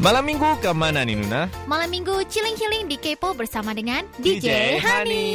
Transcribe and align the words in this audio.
Malam 0.00 0.24
minggu 0.24 0.56
ke 0.64 0.72
mana 0.72 1.04
nih 1.04 1.12
Nuna? 1.12 1.44
Malam 1.68 1.92
minggu 1.92 2.24
chilling-chilling 2.24 2.88
di 2.88 2.96
Kepo 2.96 3.36
bersama 3.36 3.76
dengan 3.76 4.00
DJ 4.16 4.40
DJ, 4.40 4.48
Hani. 4.80 5.28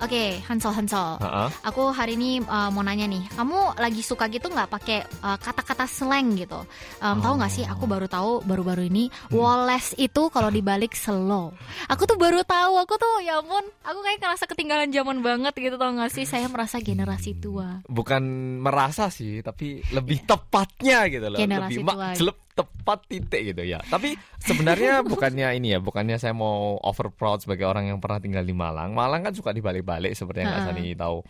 Oke, 0.00 0.40
Hansol 0.48 0.72
Hansol. 0.72 1.20
Ha-ha. 1.20 1.52
Aku 1.68 1.92
hari 1.92 2.16
ini 2.16 2.40
uh, 2.48 2.72
mau 2.72 2.80
nanya 2.80 3.04
nih, 3.04 3.28
kamu 3.28 3.76
lagi 3.76 4.00
suka 4.00 4.24
gitu 4.32 4.48
nggak 4.48 4.72
pakai 4.72 5.04
uh, 5.20 5.36
kata-kata 5.36 5.84
slang 5.84 6.32
gitu? 6.40 6.64
Um, 7.04 7.20
Tahu 7.20 7.34
nggak 7.44 7.52
sih? 7.52 7.68
Aku 7.68 7.84
baru 7.84 8.08
tahu 8.08 8.40
baru-baru 8.40 8.88
ini 8.88 9.12
Wallace 9.28 9.92
itu 10.00 10.32
kalau 10.32 10.48
dibalik 10.48 10.96
slow. 10.96 11.52
Aku 11.92 12.08
tuh 12.08 12.16
baru 12.16 12.40
tahu. 12.48 12.80
Aku 12.88 12.96
tuh 12.96 13.20
ya 13.20 13.36
ampun, 13.36 13.68
aku 13.84 14.00
kayak 14.00 14.24
ngerasa 14.24 14.48
ketinggalan 14.48 14.88
zaman 14.88 15.20
banget 15.20 15.52
gitu 15.60 15.76
tau 15.76 15.92
nggak 15.92 16.08
sih? 16.08 16.24
Saya 16.24 16.48
merasa 16.48 16.80
generasi 16.80 17.36
tua. 17.36 17.84
Bukan 17.84 18.22
merasa 18.64 19.12
sih, 19.12 19.44
tapi 19.44 19.84
lebih 19.92 20.24
tepatnya 20.24 21.04
gitu 21.12 21.28
loh. 21.28 21.36
Generasi 21.36 21.84
lebih 21.84 21.92
tua. 21.92 22.08
jelek 22.16 22.47
tepat 22.58 22.98
titik 23.06 23.54
gitu 23.54 23.62
ya. 23.62 23.78
Tapi 23.86 24.18
sebenarnya 24.42 25.00
bukannya 25.12 25.54
ini 25.54 25.74
ya, 25.74 25.78
bukannya 25.78 26.18
saya 26.18 26.34
mau 26.34 26.74
over 26.82 27.14
proud 27.14 27.46
sebagai 27.46 27.70
orang 27.70 27.86
yang 27.86 28.02
pernah 28.02 28.18
tinggal 28.18 28.42
di 28.42 28.50
Malang. 28.50 28.90
Malang 28.90 29.22
kan 29.22 29.34
suka 29.34 29.54
dibalik-balik 29.54 30.18
seperti 30.18 30.42
yang 30.42 30.50
Kak. 30.50 30.74
Sani 30.74 30.98
tahu. 30.98 31.22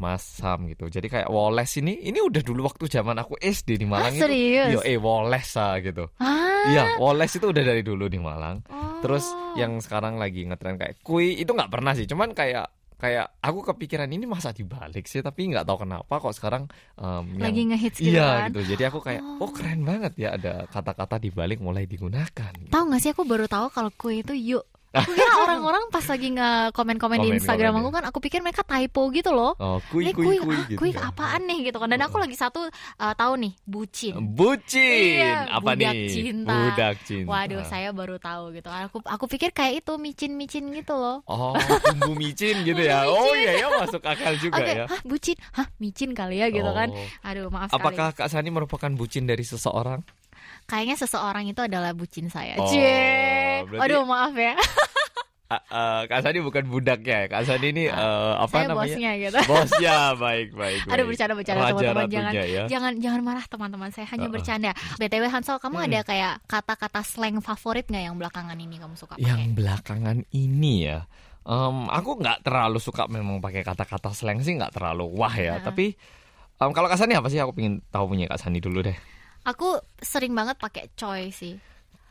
Mas 0.00 0.24
Sam 0.24 0.64
gitu. 0.72 0.88
Jadi 0.88 1.12
kayak 1.12 1.28
Wallace 1.28 1.84
ini 1.84 2.00
ini 2.00 2.24
udah 2.24 2.40
dulu 2.40 2.64
waktu 2.64 2.88
zaman 2.88 3.20
aku 3.20 3.36
SD 3.36 3.76
di 3.76 3.84
Malang 3.84 4.16
itu. 4.16 4.24
serius? 4.24 4.72
Yo, 4.72 4.80
eh 4.80 4.96
Wallace 4.96 5.60
ah 5.60 5.76
gitu. 5.84 6.08
Ah. 6.16 6.72
Iya, 6.72 6.84
Wallace 6.96 7.36
itu 7.36 7.52
udah 7.52 7.60
dari 7.60 7.84
dulu 7.84 8.08
di 8.08 8.16
Malang. 8.16 8.64
Oh. 8.72 9.04
Terus 9.04 9.28
yang 9.60 9.76
sekarang 9.84 10.16
lagi 10.16 10.48
ngetren 10.48 10.80
kayak 10.80 11.04
kui 11.04 11.36
itu 11.36 11.52
nggak 11.52 11.68
pernah 11.68 11.92
sih, 11.92 12.08
cuman 12.08 12.32
kayak 12.32 12.79
kayak 13.00 13.40
aku 13.40 13.64
kepikiran 13.64 14.06
ini 14.06 14.28
masa 14.28 14.52
dibalik 14.52 15.08
sih, 15.08 15.18
tapi 15.18 15.48
nggak 15.48 15.64
tahu 15.64 15.88
kenapa 15.88 16.20
kok 16.20 16.36
sekarang 16.36 16.68
yang- 17.00 17.40
lagi 17.40 17.62
ngehits 17.66 17.98
gitu 17.98 18.12
Iya 18.14 18.28
kan? 18.28 18.48
gitu. 18.52 18.60
Jadi 18.76 18.82
aku 18.84 18.98
kayak 19.00 19.22
oh. 19.40 19.50
keren 19.50 19.80
banget 19.82 20.12
ya 20.14 20.36
ada 20.36 20.68
kata-kata 20.68 21.16
dibalik 21.16 21.58
mulai 21.58 21.88
digunakan. 21.88 22.52
gitu. 22.52 22.68
Tahu 22.68 22.84
nggak 22.86 23.00
sih 23.00 23.10
aku 23.10 23.24
baru 23.24 23.48
tahu 23.48 23.72
kalau 23.72 23.90
kue 23.90 24.20
itu 24.20 24.36
yuk. 24.36 24.68
Aku 24.90 25.14
kira 25.14 25.32
orang-orang 25.46 25.86
pas 25.94 26.02
lagi 26.02 26.34
nge 26.34 26.50
komen-komen 26.74 27.18
di 27.22 27.28
Instagram 27.38 27.72
ya. 27.72 27.78
aku 27.78 27.90
kan, 27.94 28.04
aku 28.10 28.18
pikir 28.18 28.42
mereka 28.42 28.66
typo 28.66 29.06
gitu 29.14 29.30
loh. 29.30 29.54
Oh, 29.62 29.78
kui 29.86 30.02
Ini 30.02 30.10
kui 30.10 30.26
kui, 30.26 30.36
kui 30.42 30.56
ah, 30.58 30.66
gitu. 30.66 30.78
kui 30.82 30.90
kan. 30.90 31.14
apaan 31.14 31.46
nih 31.46 31.70
gitu 31.70 31.78
kan? 31.78 31.88
Dan 31.94 32.02
aku 32.02 32.18
lagi 32.18 32.34
satu 32.34 32.66
uh, 32.66 33.14
tahu 33.14 33.32
nih 33.38 33.52
bucin. 33.62 34.18
Bucin. 34.34 35.22
Iya, 35.22 35.46
Apa 35.46 35.78
budak 35.78 35.94
nih? 35.94 36.10
cinta. 36.10 36.54
Budak 36.58 36.94
cinta. 37.06 37.28
Waduh, 37.30 37.62
saya 37.70 37.88
baru 37.94 38.18
tahu 38.18 38.50
gitu. 38.50 38.66
Aku 38.66 38.98
aku 39.06 39.24
pikir 39.30 39.54
kayak 39.54 39.86
itu 39.86 39.92
micin-micin 39.94 40.64
gitu 40.74 40.94
loh. 40.98 41.22
Oh, 41.30 41.54
bumbu 41.94 42.18
micin 42.18 42.58
gitu 42.68 42.82
ya. 42.82 43.06
Oh 43.06 43.30
iya 43.38 43.62
ya 43.62 43.66
masuk 43.78 44.02
akal 44.02 44.34
juga 44.42 44.58
Oke, 44.58 44.74
ya. 44.74 44.84
hah 44.90 45.00
bucin, 45.06 45.36
hah 45.54 45.66
micin 45.78 46.10
kali 46.18 46.42
ya 46.42 46.50
gitu 46.50 46.66
kan? 46.66 46.90
Oh. 46.90 47.06
Aduh, 47.30 47.46
maaf 47.46 47.70
Apakah 47.70 48.10
sekali. 48.10 48.26
Kak 48.26 48.28
Sani 48.34 48.50
merupakan 48.50 48.90
bucin 48.90 49.30
dari 49.30 49.46
seseorang? 49.46 50.02
Kayaknya 50.70 50.96
seseorang 50.96 51.44
itu 51.44 51.58
adalah 51.58 51.90
bucin 51.90 52.26
saya. 52.26 52.54
Oh, 52.56 52.64
Cie. 52.64 53.66
berarti- 53.66 53.82
Aduh, 53.84 54.06
maaf 54.06 54.30
ya. 54.32 54.54
Ah, 55.50 55.58
eh, 55.58 56.00
Kak 56.06 56.22
Sani 56.22 56.38
bukan 56.38 56.62
budaknya. 56.64 57.26
ya. 57.26 57.28
Kak 57.28 57.42
Sani 57.42 57.74
ini 57.74 57.84
eh, 57.84 58.32
apa 58.38 58.54
saya 58.54 58.70
namanya? 58.70 58.86
bosnya 58.86 59.10
gitu. 59.18 59.38
Bosnya 59.50 59.96
baik 60.14 60.48
baik. 60.54 60.78
Aduh 60.84 60.94
baik. 60.94 61.06
bercanda 61.10 61.34
bercanda 61.34 61.60
Raja 61.60 61.70
teman-teman 61.74 62.06
jangan 62.08 62.32
ya. 62.38 62.64
jangan 62.64 62.92
jangan 62.96 63.20
marah 63.20 63.44
teman-teman 63.44 63.90
saya 63.90 64.06
hanya 64.06 64.22
Uh-uh. 64.22 64.34
bercanda. 64.38 64.70
btw 64.94 65.24
Hansol 65.26 65.58
kamu 65.58 65.76
Hmm. 65.76 65.86
ada 65.90 66.00
kayak 66.04 66.32
kata-kata 66.46 67.02
slang 67.02 67.42
favorit 67.42 67.82
nggak 67.84 67.98
yang 68.00 68.14
belakangan 68.14 68.54
ini 68.54 68.78
kamu 68.78 68.94
suka 68.94 69.18
pakai? 69.18 69.26
Yang 69.26 69.42
belakangan 69.52 70.16
ini 70.30 70.74
ya. 70.86 71.02
em, 71.42 71.76
aku 71.88 72.10
nggak 72.16 72.44
terlalu 72.44 72.78
suka 72.78 73.08
memang 73.08 73.40
pakai 73.40 73.66
kata-kata 73.66 74.12
slang 74.12 74.38
sih 74.38 74.54
nggak 74.54 74.70
terlalu 74.70 75.10
wah 75.10 75.32
ya. 75.32 75.58
Heeh. 75.58 75.66
Tapi 75.66 75.84
em, 76.56 76.70
kalau 76.70 76.86
Kak 76.86 76.94
Sani 76.94 77.18
apa 77.18 77.26
sih? 77.26 77.42
Aku 77.42 77.50
pengen 77.50 77.82
tahu 77.90 78.06
punya 78.06 78.30
Kak 78.30 78.38
Sani 78.38 78.62
dulu 78.62 78.86
deh. 78.86 78.94
Aku 79.48 79.80
sering 80.04 80.36
banget 80.36 80.60
pakai 80.60 80.92
coy 80.92 81.32
sih. 81.32 81.56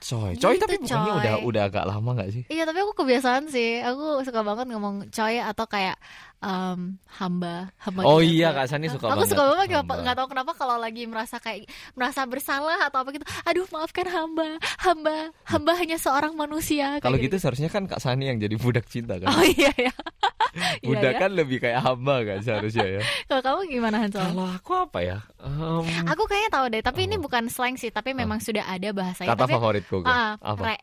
Coy, 0.02 0.32
Gitu, 0.32 0.42
coy 0.42 0.56
tapi 0.58 0.76
bukannya 0.78 0.96
coy. 1.06 1.20
udah 1.20 1.34
udah 1.44 1.62
agak 1.66 1.86
lama 1.86 2.10
nggak 2.14 2.30
sih? 2.32 2.44
Iya 2.48 2.64
tapi 2.64 2.80
aku 2.80 2.94
kebiasaan 2.96 3.44
sih. 3.48 3.80
Aku 3.82 4.22
suka 4.22 4.42
banget 4.42 4.66
ngomong 4.68 4.96
coy 5.10 5.36
atau 5.38 5.66
kayak 5.66 6.00
em, 6.40 6.96
hamba 7.14 7.68
hamba. 7.78 8.02
Oh 8.04 8.18
gitu. 8.18 8.32
iya 8.34 8.50
Kak 8.50 8.68
Sani 8.68 8.88
suka 8.88 9.06
aku 9.06 9.20
banget. 9.20 9.30
suka 9.30 9.44
banget 9.46 9.66
nggak 9.70 9.84
nggak 9.86 10.16
tahu 10.16 10.28
kenapa 10.30 10.52
kalau 10.54 10.76
lagi 10.76 11.04
merasa 11.04 11.36
kayak 11.38 11.68
merasa 11.94 12.24
bersalah 12.24 12.80
atau 12.82 13.04
apa 13.04 13.12
gitu. 13.12 13.28
Aduh 13.44 13.68
maafkan 13.70 14.08
hamba, 14.08 14.48
hamba, 14.80 15.16
hamba 15.44 15.72
hanya 15.76 15.96
seorang 15.96 16.32
manusia. 16.34 16.96
Kalau 17.00 17.16
gitu 17.16 17.36
seharusnya 17.36 17.68
kan 17.68 17.84
Kak 17.84 18.00
Sani 18.00 18.28
yang 18.28 18.40
jadi 18.40 18.56
budak 18.56 18.88
cinta 18.88 19.16
kan. 19.16 19.28
Oh 19.30 19.44
iya 19.46 19.72
ya. 19.78 19.92
Iya, 20.50 20.82
budak 20.82 21.14
ya. 21.14 21.20
kan 21.20 21.32
lebih 21.32 21.62
kayak 21.62 21.78
hamba 21.80 22.26
kan 22.26 22.42
seharusnya 22.42 22.82
ya. 22.90 23.02
Kalau 23.30 23.42
kamu 23.46 23.70
gimana 23.70 24.02
Hansol? 24.02 24.26
Kalau 24.26 24.50
aku 24.50 24.72
apa 24.74 25.00
ya? 25.00 25.18
Em, 25.38 25.86
Aku 26.10 26.26
kayaknya 26.26 26.50
tahu 26.50 26.66
deh, 26.68 26.82
tapi 26.82 27.06
ini 27.06 27.16
Oh. 27.16 27.22
bukan 27.22 27.46
slang 27.48 27.78
sih, 27.78 27.94
tapi 27.94 28.18
memang 28.18 28.42
sudah 28.42 28.66
ada 28.66 28.90
bahasanya. 28.90 29.30
kata 29.30 29.46
tapi, 29.46 29.54
favoritku 29.54 29.89
Ah, 30.06 30.38
apa? 30.38 30.64
re. 30.64 30.78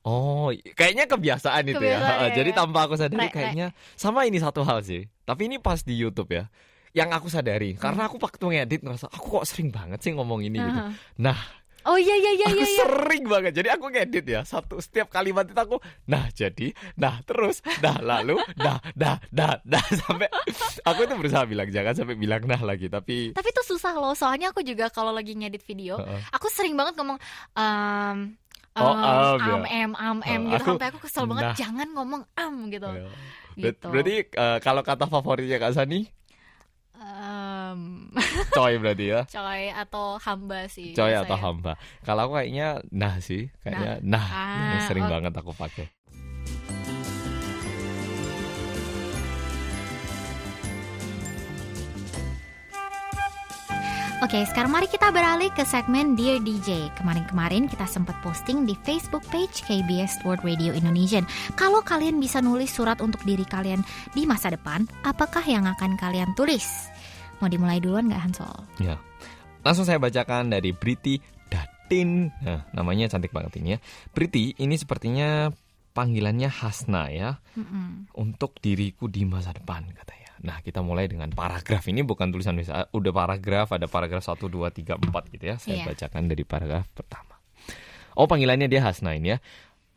Oh, 0.00 0.48
kayaknya 0.76 1.04
kebiasaan 1.04 1.64
itu 1.66 1.82
ya. 1.82 2.00
Kebiasaan, 2.00 2.28
ya, 2.32 2.36
Jadi 2.40 2.50
ya. 2.52 2.56
tanpa 2.56 2.78
aku 2.88 2.94
sadari 2.96 3.20
Re, 3.20 3.28
re. 3.28 3.34
kayaknya 3.34 3.66
sama 3.98 4.24
ini 4.24 4.38
satu 4.40 4.64
hal 4.64 4.80
sih. 4.80 5.08
Tapi 5.24 5.50
ini 5.50 5.56
pas 5.60 5.80
di 5.84 5.96
YouTube 5.96 6.30
ya. 6.32 6.48
Yang 6.90 7.10
aku 7.20 7.26
sadari 7.28 7.76
karena 7.78 8.08
aku 8.08 8.16
waktu 8.18 8.44
ngedit 8.50 8.80
ngerasa 8.82 9.06
aku 9.12 9.40
kok 9.40 9.44
sering 9.46 9.68
banget 9.70 10.00
sih 10.00 10.10
ngomong 10.16 10.40
ini 10.42 10.58
gitu. 10.58 10.80
Aha. 10.80 10.90
Nah, 11.20 11.38
Oh 11.80 11.96
iya 11.96 12.12
iya 12.12 12.32
iya 12.36 12.46
aku 12.52 12.60
iya. 12.60 12.68
iya. 12.68 12.80
sering 12.84 13.24
banget. 13.24 13.52
Jadi 13.56 13.68
aku 13.72 13.88
ngedit 13.88 14.24
ya 14.28 14.40
satu 14.44 14.84
setiap 14.84 15.08
kalimat 15.08 15.48
itu 15.48 15.56
aku 15.56 15.80
nah 16.04 16.28
jadi 16.28 16.76
nah 17.00 17.24
terus 17.24 17.64
nah 17.80 17.96
lalu 18.04 18.36
nah 18.60 18.76
dah 18.92 19.16
dah 19.32 19.56
dah 19.64 19.80
sampai 20.04 20.28
aku 20.84 21.00
tuh 21.08 21.16
berusaha 21.16 21.48
bilang 21.48 21.72
jangan 21.72 21.96
sampai 21.96 22.20
bilang 22.20 22.44
nah 22.44 22.60
lagi 22.60 22.92
tapi 22.92 23.32
Tapi 23.32 23.48
itu 23.48 23.62
susah 23.64 23.96
loh, 23.96 24.12
soalnya 24.12 24.52
aku 24.52 24.60
juga 24.60 24.92
kalau 24.92 25.08
lagi 25.08 25.32
ngedit 25.32 25.64
video, 25.64 25.96
Heeh. 25.96 26.20
aku 26.36 26.52
sering 26.52 26.76
banget 26.76 27.00
ngomong 27.00 27.16
um, 27.56 28.16
Oh, 28.72 28.86
um, 28.86 29.38
am, 29.40 29.62
ya. 29.66 29.90
am 29.98 30.18
am 30.22 30.42
Oh, 30.46 30.48
gitu 30.48 30.62
aku- 30.62 30.70
sampai 30.70 30.88
aku 30.88 30.98
kesel 31.02 31.24
banget 31.26 31.44
nah. 31.44 31.56
jangan 31.58 31.88
ngomong 31.90 32.22
am 32.34 32.54
gitu. 32.68 32.86
Ya. 32.86 33.02
Ber- 33.52 33.74
Gitu. 33.74 33.86
berarti 33.88 34.14
eh, 34.24 34.58
kalau 34.58 34.80
kata 34.80 35.04
favoritnya 35.06 35.58
Kak 35.58 35.74
Sani 35.74 36.06
Um, 36.92 38.12
coy 38.52 38.76
berarti 38.76 39.08
ya. 39.08 39.24
coy 39.24 39.72
atau 39.72 40.20
hamba 40.20 40.68
sih. 40.68 40.92
coy 40.92 41.16
atau 41.16 41.32
hamba. 41.34 41.72
Kalau 42.00 42.28
aku 42.28 42.36
kayaknya 42.36 42.84
nah 42.90 43.16
sih, 43.18 43.48
kayaknya 43.58 44.04
nah, 44.04 44.20
Ah, 44.22 44.76
yang 44.76 44.82
sering 44.84 45.04
oh. 45.04 45.10
banget 45.10 45.32
aku 45.32 45.56
pakai. 45.56 45.88
Oke, 54.20 54.44
sekarang 54.44 54.68
mari 54.68 54.84
kita 54.84 55.08
beralih 55.08 55.48
ke 55.56 55.64
segmen 55.64 56.12
Dear 56.12 56.44
DJ. 56.44 56.92
Kemarin-kemarin 56.92 57.64
kita 57.72 57.88
sempat 57.88 58.20
posting 58.20 58.68
di 58.68 58.76
Facebook 58.84 59.24
page 59.32 59.64
KBS 59.64 60.20
World 60.28 60.44
Radio 60.44 60.76
Indonesian. 60.76 61.24
Kalau 61.56 61.80
kalian 61.80 62.20
bisa 62.20 62.44
nulis 62.44 62.68
surat 62.68 63.00
untuk 63.00 63.24
diri 63.24 63.48
kalian 63.48 63.80
di 64.12 64.28
masa 64.28 64.52
depan, 64.52 64.84
apakah 65.08 65.40
yang 65.48 65.64
akan 65.64 65.96
kalian 65.96 66.36
tulis? 66.36 66.92
Mau 67.40 67.48
dimulai 67.48 67.80
duluan 67.80 68.12
nggak 68.12 68.20
Hansol? 68.20 68.60
Ya. 68.76 69.00
Langsung 69.64 69.88
saya 69.88 69.96
bacakan 69.96 70.52
dari 70.52 70.76
Priti 70.76 71.16
Datin. 71.48 72.28
Nah, 72.44 72.68
namanya 72.76 73.08
cantik 73.08 73.32
banget 73.32 73.56
ini 73.56 73.72
ya. 73.72 73.78
Priti 74.12 74.52
ini 74.60 74.76
sepertinya 74.76 75.48
panggilannya 75.96 76.52
Hasna 76.52 77.08
ya 77.08 77.40
Mm-mm. 77.56 78.12
untuk 78.20 78.60
diriku 78.60 79.08
di 79.08 79.24
masa 79.24 79.56
depan 79.56 79.88
katanya. 79.96 80.19
Nah, 80.40 80.64
kita 80.64 80.80
mulai 80.80 81.04
dengan 81.04 81.28
paragraf 81.28 81.84
ini 81.88 82.00
bukan 82.00 82.32
tulisan 82.32 82.56
biasa, 82.56 82.88
udah 82.96 83.12
paragraf, 83.12 83.76
ada 83.76 83.84
paragraf 83.84 84.24
1 84.24 84.48
2 84.48 84.72
3 84.72 84.96
4 84.96 85.32
gitu 85.36 85.44
ya. 85.44 85.56
Saya 85.60 85.84
Iya. 85.84 85.86
bacakan 85.92 86.22
dari 86.32 86.44
paragraf 86.48 86.88
pertama. 86.96 87.36
Oh, 88.16 88.24
panggilannya 88.24 88.66
dia 88.66 88.80
Hasna 88.80 89.12
ini 89.12 89.36
ya. 89.36 89.38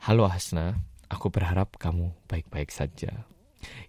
Halo 0.03 0.27
Hasna, 0.27 0.75
aku 1.07 1.31
berharap 1.31 1.79
kamu 1.79 2.11
baik-baik 2.27 2.69
saja. 2.69 3.23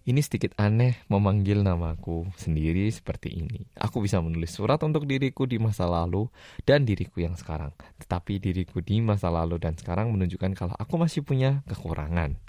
Ini 0.07 0.23
sedikit 0.23 0.55
aneh 0.55 1.03
memanggil 1.11 1.59
namaku 1.59 2.31
sendiri 2.39 2.87
seperti 2.87 3.35
ini. 3.35 3.67
Aku 3.75 3.99
bisa 3.99 4.23
menulis 4.23 4.55
surat 4.55 4.79
untuk 4.87 5.03
diriku 5.03 5.43
di 5.43 5.59
masa 5.59 5.83
lalu 5.83 6.31
dan 6.63 6.87
diriku 6.87 7.19
yang 7.19 7.35
sekarang. 7.35 7.75
Tetapi 7.99 8.39
diriku 8.39 8.79
di 8.79 9.03
masa 9.03 9.27
lalu 9.27 9.59
dan 9.59 9.75
sekarang 9.75 10.15
menunjukkan 10.15 10.55
kalau 10.55 10.75
aku 10.79 10.95
masih 10.95 11.27
punya 11.27 11.59
kekurangan. 11.67 12.39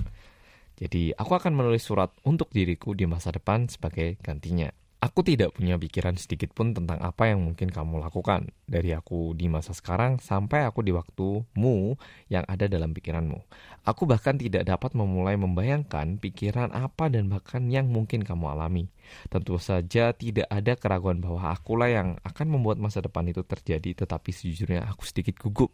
Jadi, 0.76 1.16
aku 1.16 1.32
akan 1.32 1.56
menulis 1.56 1.88
surat 1.88 2.12
untuk 2.28 2.52
diriku 2.52 2.92
di 2.92 3.08
masa 3.08 3.32
depan 3.32 3.64
sebagai 3.66 4.20
gantinya. 4.20 4.68
Aku 5.06 5.22
tidak 5.22 5.54
punya 5.54 5.78
pikiran 5.78 6.18
sedikit 6.18 6.50
pun 6.50 6.74
tentang 6.74 6.98
apa 6.98 7.30
yang 7.30 7.38
mungkin 7.38 7.70
kamu 7.70 8.02
lakukan. 8.02 8.50
Dari 8.66 8.90
aku 8.90 9.38
di 9.38 9.46
masa 9.46 9.70
sekarang 9.70 10.18
sampai 10.18 10.66
aku 10.66 10.82
di 10.82 10.90
waktumu 10.90 11.94
yang 12.26 12.42
ada 12.50 12.66
dalam 12.66 12.90
pikiranmu. 12.90 13.38
Aku 13.86 14.02
bahkan 14.10 14.34
tidak 14.34 14.66
dapat 14.66 14.98
memulai 14.98 15.38
membayangkan 15.38 16.18
pikiran 16.18 16.74
apa 16.74 17.06
dan 17.06 17.30
bahkan 17.30 17.70
yang 17.70 17.86
mungkin 17.86 18.26
kamu 18.26 18.58
alami. 18.58 18.90
Tentu 19.30 19.54
saja 19.62 20.10
tidak 20.10 20.50
ada 20.50 20.74
keraguan 20.74 21.22
bahwa 21.22 21.54
akulah 21.54 21.86
yang 21.86 22.18
akan 22.26 22.58
membuat 22.58 22.82
masa 22.82 22.98
depan 22.98 23.30
itu 23.30 23.46
terjadi, 23.46 24.02
tetapi 24.02 24.34
sejujurnya 24.34 24.90
aku 24.90 25.06
sedikit 25.06 25.38
gugup. 25.38 25.70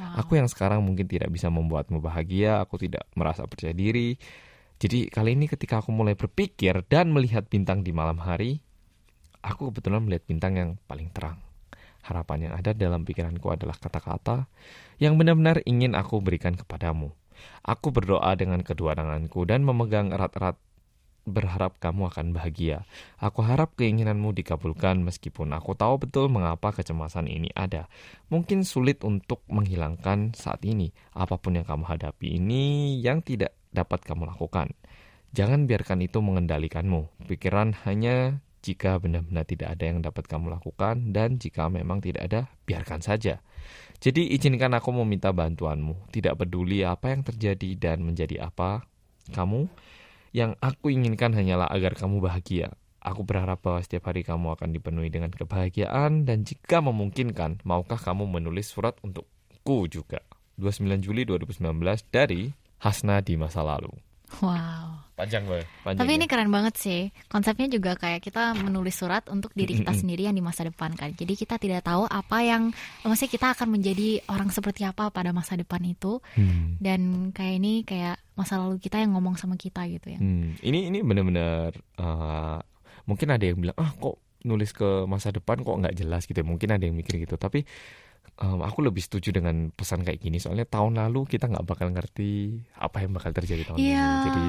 Wow. 0.00 0.24
Aku 0.24 0.40
yang 0.40 0.48
sekarang 0.48 0.80
mungkin 0.80 1.04
tidak 1.04 1.28
bisa 1.28 1.52
membuatmu 1.52 2.00
bahagia, 2.00 2.64
aku 2.64 2.80
tidak 2.80 3.04
merasa 3.12 3.44
percaya 3.44 3.76
diri. 3.76 4.16
Jadi 4.80 5.12
kali 5.12 5.36
ini 5.36 5.44
ketika 5.44 5.84
aku 5.84 5.92
mulai 5.92 6.16
berpikir 6.16 6.80
dan 6.88 7.12
melihat 7.12 7.44
bintang 7.44 7.84
di 7.84 7.92
malam 7.92 8.16
hari, 8.16 8.64
aku 9.40 9.72
kebetulan 9.72 10.04
melihat 10.04 10.24
bintang 10.28 10.52
yang 10.56 10.70
paling 10.88 11.08
terang. 11.12 11.40
Harapan 12.00 12.48
yang 12.48 12.54
ada 12.56 12.72
dalam 12.72 13.04
pikiranku 13.04 13.52
adalah 13.52 13.76
kata-kata 13.76 14.48
yang 14.96 15.20
benar-benar 15.20 15.60
ingin 15.68 15.92
aku 15.92 16.20
berikan 16.24 16.56
kepadamu. 16.56 17.12
Aku 17.64 17.92
berdoa 17.92 18.32
dengan 18.36 18.64
kedua 18.64 18.96
tanganku 18.96 19.44
dan 19.44 19.64
memegang 19.64 20.12
erat-erat 20.12 20.56
berharap 21.28 21.76
kamu 21.78 22.08
akan 22.08 22.32
bahagia. 22.32 22.88
Aku 23.20 23.44
harap 23.44 23.76
keinginanmu 23.76 24.32
dikabulkan 24.32 25.04
meskipun 25.04 25.52
aku 25.52 25.76
tahu 25.76 26.08
betul 26.08 26.32
mengapa 26.32 26.72
kecemasan 26.72 27.28
ini 27.28 27.52
ada. 27.52 27.86
Mungkin 28.32 28.64
sulit 28.64 29.04
untuk 29.04 29.44
menghilangkan 29.52 30.32
saat 30.32 30.64
ini. 30.64 30.90
Apa 31.12 31.36
pun 31.36 31.60
yang 31.60 31.68
kamu 31.68 31.84
hadapi 31.86 32.40
ini 32.40 32.96
yang 32.98 33.20
tidak 33.20 33.52
dapat 33.70 34.02
kamu 34.02 34.26
lakukan. 34.26 34.72
Jangan 35.30 35.70
biarkan 35.70 36.02
itu 36.02 36.18
mengendalikanmu. 36.18 37.28
Pikiran 37.30 37.76
hanya 37.86 38.42
jika 38.60 39.00
benar-benar 39.00 39.48
tidak 39.48 39.72
ada 39.72 39.84
yang 39.88 40.04
dapat 40.04 40.28
kamu 40.28 40.52
lakukan 40.52 41.16
dan 41.16 41.40
jika 41.40 41.72
memang 41.72 42.04
tidak 42.04 42.28
ada, 42.28 42.40
biarkan 42.68 43.00
saja. 43.00 43.40
Jadi 44.00 44.32
izinkan 44.36 44.72
aku 44.76 44.92
meminta 44.92 45.32
bantuanmu. 45.32 46.12
Tidak 46.12 46.36
peduli 46.36 46.84
apa 46.84 47.12
yang 47.12 47.24
terjadi 47.24 47.76
dan 47.76 48.04
menjadi 48.04 48.48
apa 48.48 48.84
kamu 49.32 49.68
yang 50.36 50.54
aku 50.62 50.92
inginkan 50.92 51.32
hanyalah 51.32 51.68
agar 51.68 51.96
kamu 51.96 52.20
bahagia. 52.20 52.72
Aku 53.00 53.24
berharap 53.24 53.64
bahwa 53.64 53.80
setiap 53.80 54.12
hari 54.12 54.20
kamu 54.20 54.60
akan 54.60 54.76
dipenuhi 54.76 55.08
dengan 55.08 55.32
kebahagiaan 55.32 56.28
dan 56.28 56.44
jika 56.44 56.84
memungkinkan, 56.84 57.64
maukah 57.64 57.96
kamu 57.96 58.28
menulis 58.28 58.68
surat 58.68 58.92
untukku 59.00 59.88
juga. 59.88 60.20
29 60.60 61.00
Juli 61.00 61.24
2019 61.24 61.64
dari 62.12 62.52
Hasna 62.76 63.24
di 63.24 63.40
masa 63.40 63.64
lalu. 63.64 64.09
Wow. 64.38 65.10
Panjang 65.18 65.44
gue. 65.44 65.60
Panjang 65.84 66.00
Tapi 66.00 66.12
ya. 66.14 66.16
ini 66.16 66.26
keren 66.30 66.48
banget 66.48 66.74
sih. 66.80 67.00
Konsepnya 67.28 67.68
juga 67.68 67.92
kayak 67.92 68.24
kita 68.24 68.56
menulis 68.56 68.96
surat 68.96 69.26
untuk 69.28 69.52
diri 69.52 69.76
kita 69.76 69.92
sendiri 69.92 70.24
yang 70.24 70.32
di 70.32 70.40
masa 70.40 70.64
depan 70.64 70.96
kan. 70.96 71.12
Jadi 71.12 71.36
kita 71.36 71.60
tidak 71.60 71.84
tahu 71.84 72.08
apa 72.08 72.40
yang 72.40 72.72
maksudnya 73.04 73.28
kita 73.28 73.46
akan 73.52 73.68
menjadi 73.68 74.24
orang 74.32 74.48
seperti 74.48 74.88
apa 74.88 75.12
pada 75.12 75.34
masa 75.36 75.60
depan 75.60 75.82
itu 75.84 76.22
Hmm. 76.38 76.80
dan 76.80 77.30
kayak 77.36 77.54
ini 77.60 77.72
kayak 77.84 78.16
masa 78.32 78.56
lalu 78.56 78.80
kita 78.80 78.96
yang 78.96 79.12
ngomong 79.12 79.36
sama 79.36 79.60
kita 79.60 79.84
gitu 79.92 80.16
ya. 80.16 80.18
Hmm, 80.22 80.56
ini 80.64 80.88
ini 80.88 81.04
benar-benar 81.04 81.76
uh, 82.00 82.56
mungkin 83.04 83.28
ada 83.28 83.44
yang 83.44 83.60
bilang 83.60 83.76
ah 83.76 83.92
kok 83.92 84.16
nulis 84.40 84.72
ke 84.72 85.04
masa 85.04 85.28
depan 85.36 85.60
kok 85.60 85.76
nggak 85.84 85.96
jelas 86.00 86.24
gitu. 86.24 86.40
Mungkin 86.40 86.72
ada 86.72 86.80
yang 86.88 86.96
mikir 86.96 87.20
gitu. 87.20 87.36
Tapi 87.36 87.68
um, 88.40 88.60
aku 88.60 88.80
lebih 88.80 89.00
setuju 89.00 89.30
dengan 89.30 89.70
pesan 89.70 90.02
kayak 90.02 90.20
gini. 90.20 90.40
Soalnya 90.40 90.64
tahun 90.64 90.96
lalu 90.96 91.28
kita 91.28 91.46
nggak 91.46 91.64
bakal 91.64 91.92
ngerti 91.92 92.60
apa 92.76 93.04
yang 93.04 93.12
bakal 93.12 93.30
terjadi 93.30 93.62
tahun 93.64 93.78
Iya. 93.78 94.00
ini. 94.00 94.24
Jadi 94.26 94.44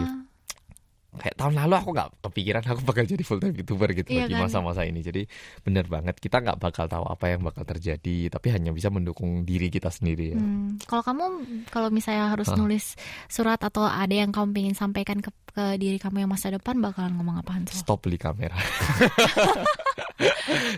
kayak 1.12 1.36
tahun 1.36 1.60
lalu 1.60 1.74
aku 1.76 1.90
nggak 1.92 2.10
kepikiran 2.24 2.64
aku 2.64 2.82
bakal 2.88 3.04
jadi 3.04 3.24
full 3.28 3.44
time 3.44 3.52
youtuber 3.52 3.92
gitu 3.92 4.08
Iya 4.16 4.32
lagi 4.32 4.36
kan? 4.40 4.48
masa-masa 4.48 4.88
ini. 4.88 5.04
Jadi 5.04 5.28
benar 5.60 5.84
banget 5.92 6.16
kita 6.18 6.40
nggak 6.40 6.56
bakal 6.56 6.88
tahu 6.88 7.04
apa 7.04 7.26
yang 7.28 7.44
bakal 7.44 7.68
terjadi. 7.68 8.32
Tapi 8.32 8.48
hanya 8.56 8.72
bisa 8.72 8.88
mendukung 8.88 9.44
diri 9.44 9.68
kita 9.68 9.92
sendiri 9.92 10.32
ya. 10.32 10.40
Hmm, 10.40 10.80
kalau 10.88 11.04
kamu 11.04 11.24
kalau 11.68 11.92
misalnya 11.92 12.32
harus 12.32 12.48
Hah. 12.48 12.56
nulis 12.56 12.96
surat 13.28 13.60
atau 13.60 13.84
ada 13.84 14.16
yang 14.16 14.32
kamu 14.32 14.72
ingin 14.72 14.76
sampaikan 14.80 15.20
ke, 15.20 15.28
ke 15.52 15.76
diri 15.76 16.00
kamu 16.00 16.24
yang 16.24 16.32
masa 16.32 16.48
depan 16.48 16.80
bakalan 16.80 17.12
ngomong 17.20 17.44
apaan 17.44 17.68
tuh? 17.68 17.76
Stop 17.76 18.08
beli 18.08 18.16
kamera. 18.16 18.56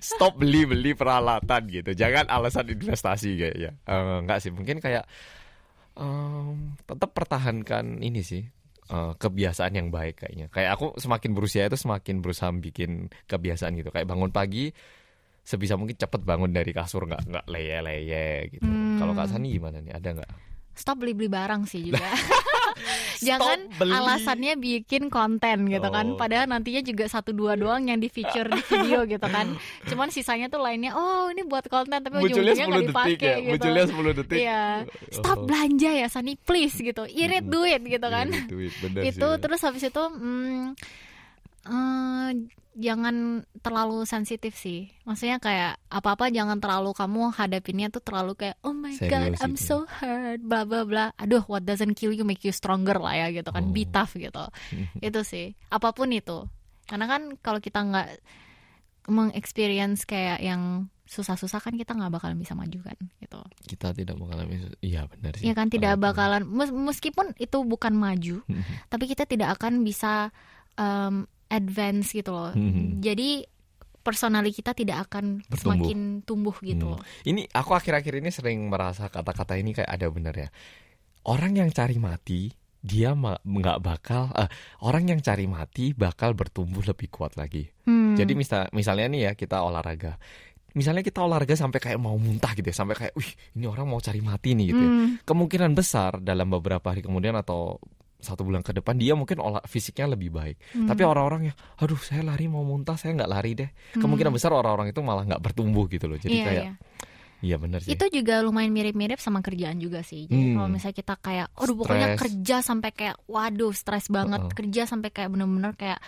Stop 0.02 0.40
beli-beli 0.40 0.96
peralatan 0.96 1.68
gitu. 1.70 1.92
Jangan 1.94 2.26
alasan 2.32 2.68
investasi 2.72 3.30
kayaknya. 3.38 3.72
Eh, 3.86 4.16
enggak 4.24 4.40
sih, 4.42 4.50
mungkin 4.50 4.80
kayak 4.80 5.04
em, 5.94 6.74
tetap 6.88 7.12
pertahankan 7.14 8.00
ini 8.02 8.24
sih. 8.24 8.44
Eh, 8.94 9.14
kebiasaan 9.18 9.74
yang 9.74 9.90
baik 9.90 10.22
kayaknya. 10.22 10.48
Kayak 10.54 10.78
aku 10.78 10.94
semakin 11.02 11.32
berusia 11.34 11.66
itu 11.66 11.78
semakin 11.78 12.22
berusaha 12.22 12.54
bikin 12.54 13.10
kebiasaan 13.26 13.74
gitu. 13.82 13.90
Kayak 13.90 14.08
bangun 14.14 14.30
pagi 14.30 14.70
sebisa 15.44 15.76
mungkin 15.76 16.00
cepet 16.00 16.24
bangun 16.24 16.56
dari 16.56 16.72
kasur 16.72 17.04
nggak 17.04 17.28
nggak 17.28 17.46
leye-leye 17.52 18.54
gitu. 18.54 18.70
Hmm. 18.70 18.96
Kalau 19.02 19.12
Kak 19.12 19.28
Sani 19.28 19.52
gimana 19.52 19.84
nih? 19.84 19.92
Ada 19.92 20.10
nggak? 20.16 20.32
Stop 20.74 21.04
beli-beli 21.04 21.30
barang 21.30 21.68
sih 21.68 21.92
juga. 21.92 22.02
Jangan 23.24 23.60
beli. 23.80 23.94
alasannya 23.94 24.54
bikin 24.58 25.08
konten 25.08 25.70
gitu 25.70 25.88
kan. 25.88 26.14
Oh. 26.14 26.18
Padahal 26.18 26.50
nantinya 26.50 26.82
juga 26.82 27.06
satu 27.08 27.32
dua 27.32 27.54
doang 27.56 27.88
yang 27.88 28.00
di 28.02 28.10
feature 28.10 28.50
di 28.50 28.62
video 28.66 29.06
gitu 29.06 29.28
kan. 29.28 29.54
Cuman 29.90 30.10
sisanya 30.10 30.50
tuh 30.50 30.60
lainnya 30.62 30.94
oh 30.98 31.30
ini 31.32 31.46
buat 31.46 31.66
konten 31.70 32.02
tapi 32.02 32.16
ujung-ujungnya 32.20 32.68
10 32.68 32.72
nggak 32.72 32.86
dipakai 32.90 33.16
ya. 33.22 33.38
gitu. 33.40 33.52
Munculnya 33.56 33.86
10 33.90 34.20
detik. 34.20 34.38
Iya. 34.40 34.64
Stop 35.12 35.32
Oh. 35.34 35.50
belanja 35.50 35.90
ya 35.90 36.08
Sani 36.08 36.38
please 36.38 36.78
gitu. 36.80 37.04
Irit 37.10 37.50
duit 37.50 37.82
gitu 37.84 38.08
kan. 38.08 38.30
Duit, 38.48 38.72
bener 38.80 39.02
sih, 39.04 39.18
itu 39.18 39.28
ya. 39.28 39.42
terus 39.42 39.60
habis 39.66 39.84
itu 39.84 40.04
hmm, 40.04 40.78
jangan 42.74 43.16
terlalu 43.60 44.02
sensitif 44.04 44.54
sih. 44.54 44.90
Maksudnya 45.04 45.38
kayak 45.38 45.78
apa 45.88 46.10
apa 46.14 46.28
jangan 46.28 46.58
terlalu 46.58 46.92
kamu 46.92 47.30
hadapinnya 47.32 47.88
tuh 47.88 48.02
terlalu 48.02 48.34
kayak 48.34 48.58
oh 48.62 48.74
my 48.74 48.94
god 48.98 49.30
Serius 49.30 49.42
I'm 49.42 49.54
gitu. 49.54 49.64
so 49.64 49.78
hurt 49.88 50.42
bla 50.42 50.66
bla 50.66 50.82
bla. 50.82 51.06
Aduh 51.16 51.46
what 51.46 51.62
doesn't 51.62 51.94
kill 51.94 52.10
you 52.10 52.24
make 52.24 52.42
you 52.42 52.52
stronger 52.52 52.98
lah 52.98 53.14
ya 53.14 53.28
gitu 53.30 53.50
kan. 53.50 53.70
Be 53.70 53.86
Oh. 53.86 53.94
tough 53.94 54.14
gitu. 54.16 54.46
Itu 55.06 55.22
sih. 55.22 55.54
Apa 55.70 55.92
pun 55.92 56.10
itu. 56.10 56.50
Karena 56.84 57.06
kan 57.06 57.38
kalau 57.40 57.58
kita 57.58 57.80
nggak 57.80 58.10
mengexperience 59.04 60.04
kayak 60.04 60.40
yang 60.40 60.88
susah-susah 61.04 61.60
kan 61.60 61.76
kita 61.76 61.92
nggak 61.92 62.10
bakalan 62.10 62.40
bisa 62.40 62.56
maju 62.56 62.80
kan 62.82 62.98
gitu. 63.20 63.40
Kita 63.68 63.92
tidak 63.92 64.16
mengalami 64.16 64.56
iya 64.80 65.04
benar 65.06 65.36
sih. 65.36 65.46
Ya 65.46 65.54
kan 65.54 65.68
tidak 65.68 66.00
bakalan 66.00 66.48
mes- 66.48 66.72
meskipun 66.72 67.36
itu 67.36 67.60
bukan 67.62 67.92
maju 67.94 68.40
tapi 68.92 69.06
kita 69.06 69.28
tidak 69.28 69.60
akan 69.60 69.84
bisa 69.84 70.32
um, 70.80 71.28
advance 71.54 72.10
gitu 72.12 72.34
loh. 72.34 72.50
Mhm. 72.52 73.00
Jadi 73.00 73.46
personali 74.02 74.52
kita 74.52 74.76
tidak 74.76 75.08
akan 75.08 75.40
Bertumbuh. 75.46 75.88
semakin 75.88 76.00
tumbuh 76.28 76.58
gitu. 76.60 76.92
Hmm. 76.92 77.00
ini 77.24 77.48
aku 77.48 77.72
akhir-akhir 77.72 78.20
ini 78.20 78.30
sering 78.30 78.60
merasa 78.68 79.08
kata-kata 79.08 79.56
ini 79.56 79.72
kayak 79.72 79.88
ada 79.88 80.12
benar 80.12 80.36
ya 80.36 80.50
orang 81.24 81.56
yang 81.56 81.72
cari 81.72 81.96
mati 81.96 82.52
dia 82.84 83.16
nggak 83.16 83.80
bakal 83.80 84.28
eh, 84.36 84.52
orang 84.84 85.08
yang 85.08 85.24
cari 85.24 85.48
mati 85.48 85.96
bakal 85.96 86.36
bertumbuh 86.36 86.84
lebih 86.84 87.08
kuat 87.08 87.40
lagi 87.40 87.72
Hmm. 87.88 88.20
jadi 88.20 88.36
misal 88.36 88.68
misalnya 88.72 89.08
nih 89.08 89.22
ya 89.24 89.32
kita 89.34 89.64
olahraga 89.64 90.20
misalnya 90.74 91.00
kita 91.00 91.24
olahraga 91.24 91.56
sampai 91.56 91.80
kayak 91.80 91.96
mau 91.96 92.20
muntah 92.20 92.52
gitu 92.52 92.68
ya 92.68 92.76
sampai 92.76 93.00
kayak 93.00 93.14
wih 93.16 93.32
ini 93.56 93.72
orang 93.72 93.88
mau 93.88 94.04
cari 94.04 94.20
mati 94.20 94.52
nih 94.52 94.66
gitu 94.68 94.82
ya 94.82 94.92
Hmm. 94.92 95.08
kemungkinan 95.24 95.72
besar 95.72 96.20
dalam 96.20 96.52
beberapa 96.52 96.92
hari 96.92 97.00
kemudian 97.00 97.40
atau 97.40 97.80
satu 98.24 98.42
bulan 98.42 98.64
ke 98.64 98.72
depan 98.72 98.96
dia 98.96 99.14
mungkin 99.14 99.38
olah 99.38 99.62
fisiknya 99.64 100.10
lebih 100.10 100.32
baik. 100.32 100.56
Hmm. 100.74 100.88
Tapi 100.88 101.02
orang-orang 101.04 101.52
yang, 101.52 101.58
aduh 101.78 102.00
saya 102.00 102.24
lari 102.24 102.48
mau 102.48 102.64
muntah, 102.64 102.96
saya 102.96 103.14
nggak 103.14 103.30
lari 103.30 103.52
deh. 103.54 103.70
Kemungkinan 103.94 104.32
besar 104.32 104.52
orang-orang 104.52 104.90
itu 104.90 105.04
malah 105.04 105.28
nggak 105.28 105.42
bertumbuh 105.42 105.86
gitu 105.88 106.08
loh. 106.08 106.16
Jadi 106.16 106.34
Iya, 106.34 106.46
kayak, 106.48 106.64
iya. 106.64 106.74
iya 107.44 107.56
benar 107.60 107.80
sih. 107.84 107.92
Itu 107.92 108.08
juga 108.08 108.40
lumayan 108.40 108.72
mirip-mirip 108.72 109.20
sama 109.20 109.44
kerjaan 109.44 109.78
juga 109.78 110.00
sih. 110.02 110.26
Jadi 110.26 110.44
Hmm. 110.50 110.56
kalau 110.58 110.70
misalnya 110.72 110.96
kita 110.96 111.16
kayak, 111.20 111.48
aduh 111.54 111.76
pokoknya 111.76 112.08
Stres. 112.16 112.20
kerja 112.24 112.56
sampai 112.64 112.90
kayak, 112.90 113.16
waduh 113.28 113.74
stres 113.76 114.06
banget. 114.08 114.42
Heeh. 114.42 114.56
Kerja 114.56 114.82
sampai 114.88 115.10
kayak 115.12 115.30
bener-bener 115.30 115.76
kayak, 115.76 116.00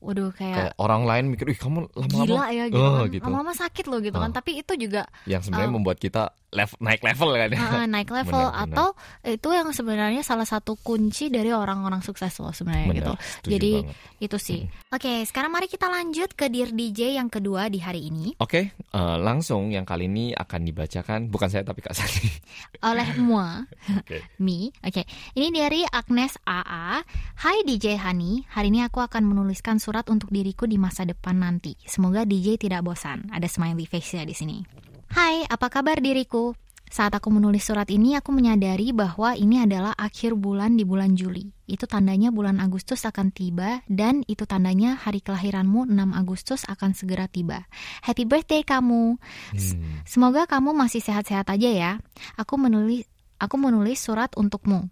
waduh 0.00 0.32
kayak, 0.32 0.56
kayak 0.56 0.74
orang 0.80 1.04
lain 1.04 1.24
mikir, 1.28 1.46
ih 1.52 1.60
kamu 1.60 1.84
lama-lama 1.92 2.24
gila 2.24 2.44
ya 2.50 2.64
gitu 2.72 2.80
Oh, 2.80 2.96
kan. 2.96 3.12
gitu. 3.12 3.22
Lama-lama 3.22 3.52
sakit 3.52 3.84
loh 3.86 4.00
gitu 4.00 4.16
kan. 4.16 4.32
Oh. 4.32 4.36
Tapi 4.36 4.50
itu 4.58 4.72
juga 4.74 5.02
yang 5.28 5.44
sebenarnya 5.44 5.70
Oh. 5.70 5.76
membuat 5.76 6.00
kita 6.00 6.32
lev- 6.50 6.78
naik 6.78 7.00
level 7.00 7.30
kan 7.32 7.48
ya. 7.48 7.58
uh, 7.58 7.86
naik 7.86 8.10
level 8.10 8.42
Benar, 8.42 8.66
benar. 8.66 8.74
atau 8.74 8.88
itu 9.22 9.48
yang 9.50 9.68
sebenarnya 9.70 10.22
salah 10.22 10.44
satu 10.44 10.74
kunci 10.76 11.30
dari 11.30 11.50
orang-orang 11.50 12.02
sukses 12.02 12.34
loh 12.38 12.50
sebenarnya 12.50 12.86
Benar, 12.86 12.98
gitu. 12.98 13.12
Jadi 13.48 13.72
banget. 13.82 13.96
itu 14.20 14.36
sih. 14.36 14.60
Oke, 14.90 15.22
sekarang 15.24 15.50
mari 15.50 15.66
kita 15.66 15.86
lanjut 15.86 16.34
ke 16.34 16.46
Dear 16.46 16.70
DJ 16.70 17.14
yang 17.14 17.30
kedua 17.30 17.66
di 17.66 17.78
hari 17.78 18.10
ini 18.10 18.34
Oke, 18.36 18.74
eh, 18.74 19.16
langsung 19.18 19.70
yang 19.70 19.86
kali 19.86 20.06
ini 20.06 20.34
akan 20.34 20.60
dibacakan 20.62 21.20
bukan 21.26 21.48
saya 21.48 21.62
tapi 21.62 21.80
Kak 21.80 21.94
Sani. 21.94 22.26
oleh 22.90 23.08
moi, 23.16 23.62
Oke. 23.96 24.26
me. 24.44 24.74
Oke, 24.82 25.06
ini 25.32 25.48
dari 25.50 25.86
Agnes 25.86 26.34
AA. 26.42 27.02
Hai 27.36 27.64
DJ 27.64 27.96
Hani, 27.96 28.44
hari 28.48 28.68
ini 28.68 28.82
aku 28.82 28.98
akan 28.98 29.24
menuliskan 29.24 29.78
surat 29.78 30.04
untuk 30.06 30.28
diriku 30.28 30.66
di 30.66 30.76
masa 30.76 31.02
depan 31.02 31.38
nanti. 31.38 31.78
Semoga 31.84 32.24
DJ 32.24 32.58
tidak 32.58 32.82
bosan. 32.82 33.30
Ada 33.30 33.46
smiley 33.46 33.86
face 33.86 34.12
ya 34.12 34.24
di 34.24 34.34
sini. 34.34 34.89
Hai, 35.10 35.42
apa 35.50 35.66
kabar 35.66 35.98
diriku? 35.98 36.54
Saat 36.86 37.18
aku 37.18 37.34
menulis 37.34 37.66
surat 37.66 37.90
ini, 37.90 38.14
aku 38.14 38.30
menyadari 38.30 38.94
bahwa 38.94 39.34
ini 39.34 39.58
adalah 39.58 39.90
akhir 39.98 40.38
bulan 40.38 40.78
di 40.78 40.86
bulan 40.86 41.18
Juli. 41.18 41.50
Itu 41.66 41.90
tandanya 41.90 42.30
bulan 42.30 42.62
Agustus 42.62 43.02
akan 43.02 43.34
tiba, 43.34 43.82
dan 43.90 44.22
itu 44.30 44.46
tandanya 44.46 44.94
hari 44.94 45.18
kelahiranmu 45.18 45.90
6 45.90 46.14
Agustus 46.14 46.62
akan 46.62 46.94
segera 46.94 47.26
tiba. 47.26 47.66
Happy 48.06 48.22
birthday 48.22 48.62
kamu! 48.62 49.18
Hmm. 49.50 49.82
Semoga 50.06 50.46
kamu 50.46 50.78
masih 50.78 51.02
sehat-sehat 51.02 51.50
aja 51.50 51.70
ya. 51.74 51.92
Aku 52.38 52.54
menulis 52.54 53.10
aku 53.42 53.58
menulis 53.58 53.98
surat 53.98 54.30
untukmu. 54.38 54.86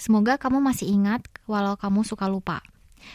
Semoga 0.00 0.40
kamu 0.40 0.64
masih 0.64 0.88
ingat 0.88 1.28
walau 1.44 1.76
kamu 1.76 2.08
suka 2.08 2.24
lupa. 2.24 2.64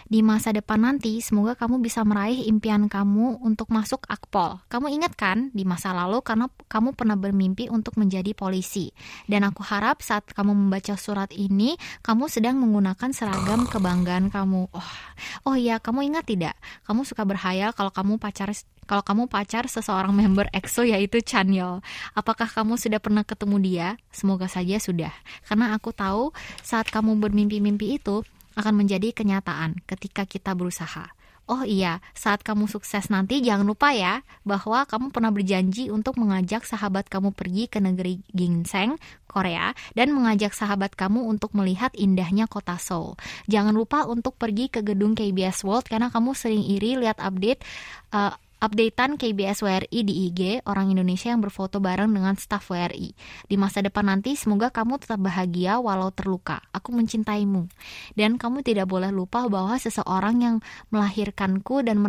Di 0.08 0.26
masa 0.26 0.52
depan 0.52 0.82
nanti, 0.82 1.20
semoga 1.20 1.56
kamu 1.56 1.80
bisa 1.84 2.04
meraih 2.04 2.48
impian 2.50 2.92
kamu 2.92 3.40
untuk 3.44 3.72
masuk 3.72 4.04
Akpol. 4.10 4.60
Kamu 4.68 4.92
ingat 4.92 5.16
kan 5.16 5.50
di 5.52 5.64
masa 5.64 5.94
lalu 5.96 6.20
karena 6.26 6.50
kamu 6.68 6.96
pernah 6.98 7.16
bermimpi 7.16 7.72
untuk 7.72 7.96
menjadi 8.00 8.36
polisi. 8.36 8.92
Dan 9.30 9.48
aku 9.48 9.64
harap 9.64 10.02
saat 10.02 10.28
kamu 10.32 10.52
membaca 10.54 10.96
surat 11.00 11.30
ini, 11.32 11.80
kamu 12.02 12.28
sedang 12.28 12.60
menggunakan 12.60 13.10
seragam 13.14 13.66
kebanggaan 13.70 14.34
kamu. 14.34 14.72
Oh, 14.74 14.90
oh 15.48 15.56
iya, 15.56 15.78
kamu 15.80 16.14
ingat 16.14 16.28
tidak? 16.28 16.56
Kamu 16.84 17.08
suka 17.08 17.24
berhayal 17.24 17.72
kalau 17.72 17.92
kamu 17.92 18.20
pacar 18.20 18.52
kalau 18.84 19.04
kamu 19.04 19.32
pacar 19.32 19.66
seseorang 19.72 20.12
member 20.12 20.52
EXO 20.52 20.84
yaitu 20.84 21.24
Chanyeol. 21.24 21.80
Apakah 22.14 22.48
kamu 22.52 22.76
sudah 22.76 23.00
pernah 23.00 23.24
ketemu 23.24 23.56
dia? 23.64 23.88
Semoga 24.12 24.52
saja 24.52 24.78
sudah. 24.78 25.14
Karena 25.48 25.72
aku 25.76 25.96
tahu 25.96 26.36
saat 26.62 26.92
kamu 26.92 27.16
bermimpi-mimpi 27.20 27.98
itu 28.00 28.28
akan 28.58 28.86
menjadi 28.86 29.12
kenyataan 29.14 29.82
ketika 29.86 30.26
kita 30.26 30.54
berusaha. 30.54 31.12
Oh 31.44 31.68
iya, 31.68 32.00
saat 32.16 32.40
kamu 32.40 32.72
sukses 32.72 33.12
nanti 33.12 33.44
jangan 33.44 33.68
lupa 33.68 33.92
ya 33.92 34.24
bahwa 34.48 34.88
kamu 34.88 35.12
pernah 35.12 35.28
berjanji 35.28 35.92
untuk 35.92 36.16
mengajak 36.16 36.64
sahabat 36.64 37.12
kamu 37.12 37.36
pergi 37.36 37.68
ke 37.68 37.84
negeri 37.84 38.24
Ginseng, 38.32 38.96
Korea, 39.28 39.76
dan 39.92 40.16
mengajak 40.16 40.56
sahabat 40.56 40.96
kamu 40.96 41.28
untuk 41.28 41.52
melihat 41.52 41.92
indahnya 42.00 42.48
kota 42.48 42.80
Seoul. 42.80 43.20
Jangan 43.52 43.76
lupa 43.76 44.08
untuk 44.08 44.40
pergi 44.40 44.72
ke 44.72 44.88
gedung 44.88 45.20
KBS 45.20 45.68
World 45.68 45.92
karena 45.92 46.08
kamu 46.08 46.32
sering 46.32 46.64
iri 46.64 46.96
lihat 46.96 47.20
update 47.20 47.60
uh, 48.16 48.40
updatean 48.64 49.20
KBS 49.20 49.60
WRI 49.60 50.08
di 50.08 50.32
IG 50.32 50.64
orang 50.64 50.96
Indonesia 50.96 51.36
yang 51.36 51.44
berfoto 51.44 51.84
bareng 51.84 52.08
dengan 52.16 52.40
staf 52.40 52.72
WRI. 52.72 53.12
Di 53.44 53.60
masa 53.60 53.84
depan 53.84 54.08
nanti 54.08 54.40
semoga 54.40 54.72
kamu 54.72 55.04
tetap 55.04 55.20
bahagia 55.20 55.84
walau 55.84 56.16
terluka. 56.16 56.64
Aku 56.72 56.96
mencintaimu. 56.96 57.68
Dan 58.16 58.40
kamu 58.40 58.64
tidak 58.64 58.88
boleh 58.88 59.12
lupa 59.12 59.44
bahwa 59.52 59.76
seseorang 59.76 60.40
yang 60.40 60.56
melahirkanku 60.96 61.84
dan 61.84 62.00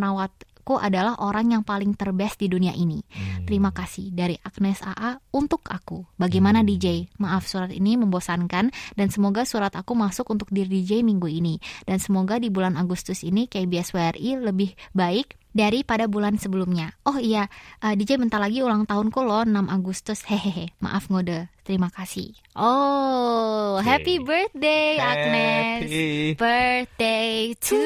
merawatku 0.65 0.81
adalah 0.81 1.13
orang 1.21 1.53
yang 1.53 1.61
paling 1.63 1.93
terbest 1.93 2.41
di 2.41 2.49
dunia 2.49 2.73
ini. 2.73 3.05
Hmm. 3.13 3.45
Terima 3.45 3.69
kasih 3.69 4.09
dari 4.09 4.33
Agnes 4.41 4.81
AA 4.81 5.21
untuk 5.37 5.61
aku. 5.69 6.01
Bagaimana 6.17 6.65
Hmm. 6.65 6.69
DJ? 6.73 7.05
Maaf 7.21 7.45
surat 7.45 7.69
ini 7.69 7.93
membosankan 8.01 8.73
dan 8.97 9.07
semoga 9.13 9.45
surat 9.45 9.69
aku 9.77 9.93
masuk 9.93 10.25
untuk 10.33 10.49
diri 10.49 10.81
DJ 10.81 11.05
minggu 11.05 11.29
ini. 11.29 11.61
Dan 11.85 12.01
semoga 12.01 12.41
di 12.41 12.49
bulan 12.49 12.81
Agustus 12.81 13.21
ini 13.21 13.45
KBS 13.45 13.93
WRI 13.93 14.41
lebih 14.41 14.73
baik 14.97 15.37
daripada 15.55 16.09
bulan 16.09 16.35
sebelumnya. 16.35 16.97
Oh 17.05 17.15
iya, 17.15 17.47
eh, 17.79 17.93
DJ 17.95 18.17
bentar 18.19 18.41
lagi 18.41 18.59
ulang 18.59 18.89
tahunku 18.89 19.21
loh 19.21 19.45
6 19.45 19.69
Agustus. 19.69 20.25
Hehehe, 20.25 20.73
maaf 20.81 21.07
ngode. 21.07 21.47
Terima 21.61 21.87
kasih. 21.93 22.33
Oh, 22.57 23.77
Oke. 23.79 23.85
happy 23.85 24.15
birthday 24.21 24.97
Agnes. 24.97 25.87
Happy 25.87 26.33
Birthday 26.37 27.53
to 27.57 27.77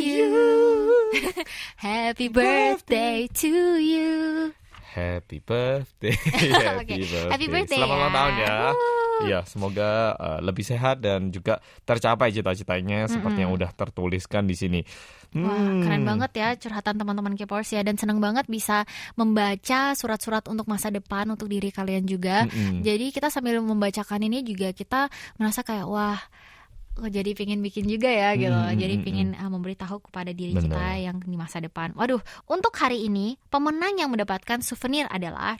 you. 0.00 0.30
Happy 1.76 2.28
birthday 2.28 3.28
to 3.30 3.50
you. 3.76 4.12
Happy 4.88 5.38
birthday. 5.38 6.16
Oke, 6.80 6.94
happy 7.30 7.46
birthday 7.46 7.78
Selamat 7.78 7.92
ya. 7.92 7.98
ulang 8.00 8.12
tahun 8.12 8.34
ya. 8.34 8.56
Wuh. 8.72 8.96
Iya, 9.18 9.40
semoga 9.44 9.90
uh, 10.14 10.38
lebih 10.38 10.62
sehat 10.62 11.02
dan 11.02 11.28
juga 11.28 11.58
tercapai 11.82 12.30
cita-citanya 12.30 13.06
seperti 13.06 13.42
yang 13.42 13.50
udah 13.50 13.74
tertuliskan 13.74 14.46
di 14.46 14.54
sini. 14.54 14.80
Wah, 15.36 15.54
Hmm. 15.54 15.84
keren 15.84 16.08
banget 16.08 16.30
ya 16.40 16.48
curhatan 16.56 16.96
teman-teman 16.96 17.36
K-popers 17.36 17.68
ya 17.68 17.84
dan 17.84 18.00
senang 18.00 18.16
banget 18.16 18.48
bisa 18.48 18.88
membaca 19.12 19.92
surat-surat 19.92 20.46
untuk 20.48 20.64
masa 20.64 20.88
depan 20.88 21.28
untuk 21.28 21.52
diri 21.52 21.68
kalian 21.68 22.08
juga. 22.08 22.48
Mm-mm. 22.48 22.80
Jadi 22.80 23.12
kita 23.12 23.28
sambil 23.28 23.60
membacakan 23.60 24.24
ini 24.24 24.40
juga 24.40 24.72
kita 24.72 25.12
merasa 25.36 25.60
kayak 25.60 25.84
wah 25.84 26.16
kok 26.98 27.14
jadi 27.14 27.30
pingin 27.38 27.62
bikin 27.62 27.86
juga 27.86 28.10
ya 28.10 28.34
gitu. 28.34 28.50
Hmm, 28.50 28.74
jadi 28.74 28.94
hmm, 28.98 29.04
pingin 29.06 29.28
uh, 29.38 29.46
memberitahu 29.46 30.10
kepada 30.10 30.34
diri 30.34 30.58
Benar. 30.58 30.66
kita 30.66 30.84
yang 30.98 31.16
di 31.22 31.36
masa 31.38 31.62
depan. 31.62 31.94
Waduh, 31.94 32.18
untuk 32.50 32.74
hari 32.74 33.06
ini 33.06 33.38
pemenang 33.48 33.94
yang 34.02 34.10
mendapatkan 34.10 34.58
souvenir 34.60 35.06
adalah 35.08 35.54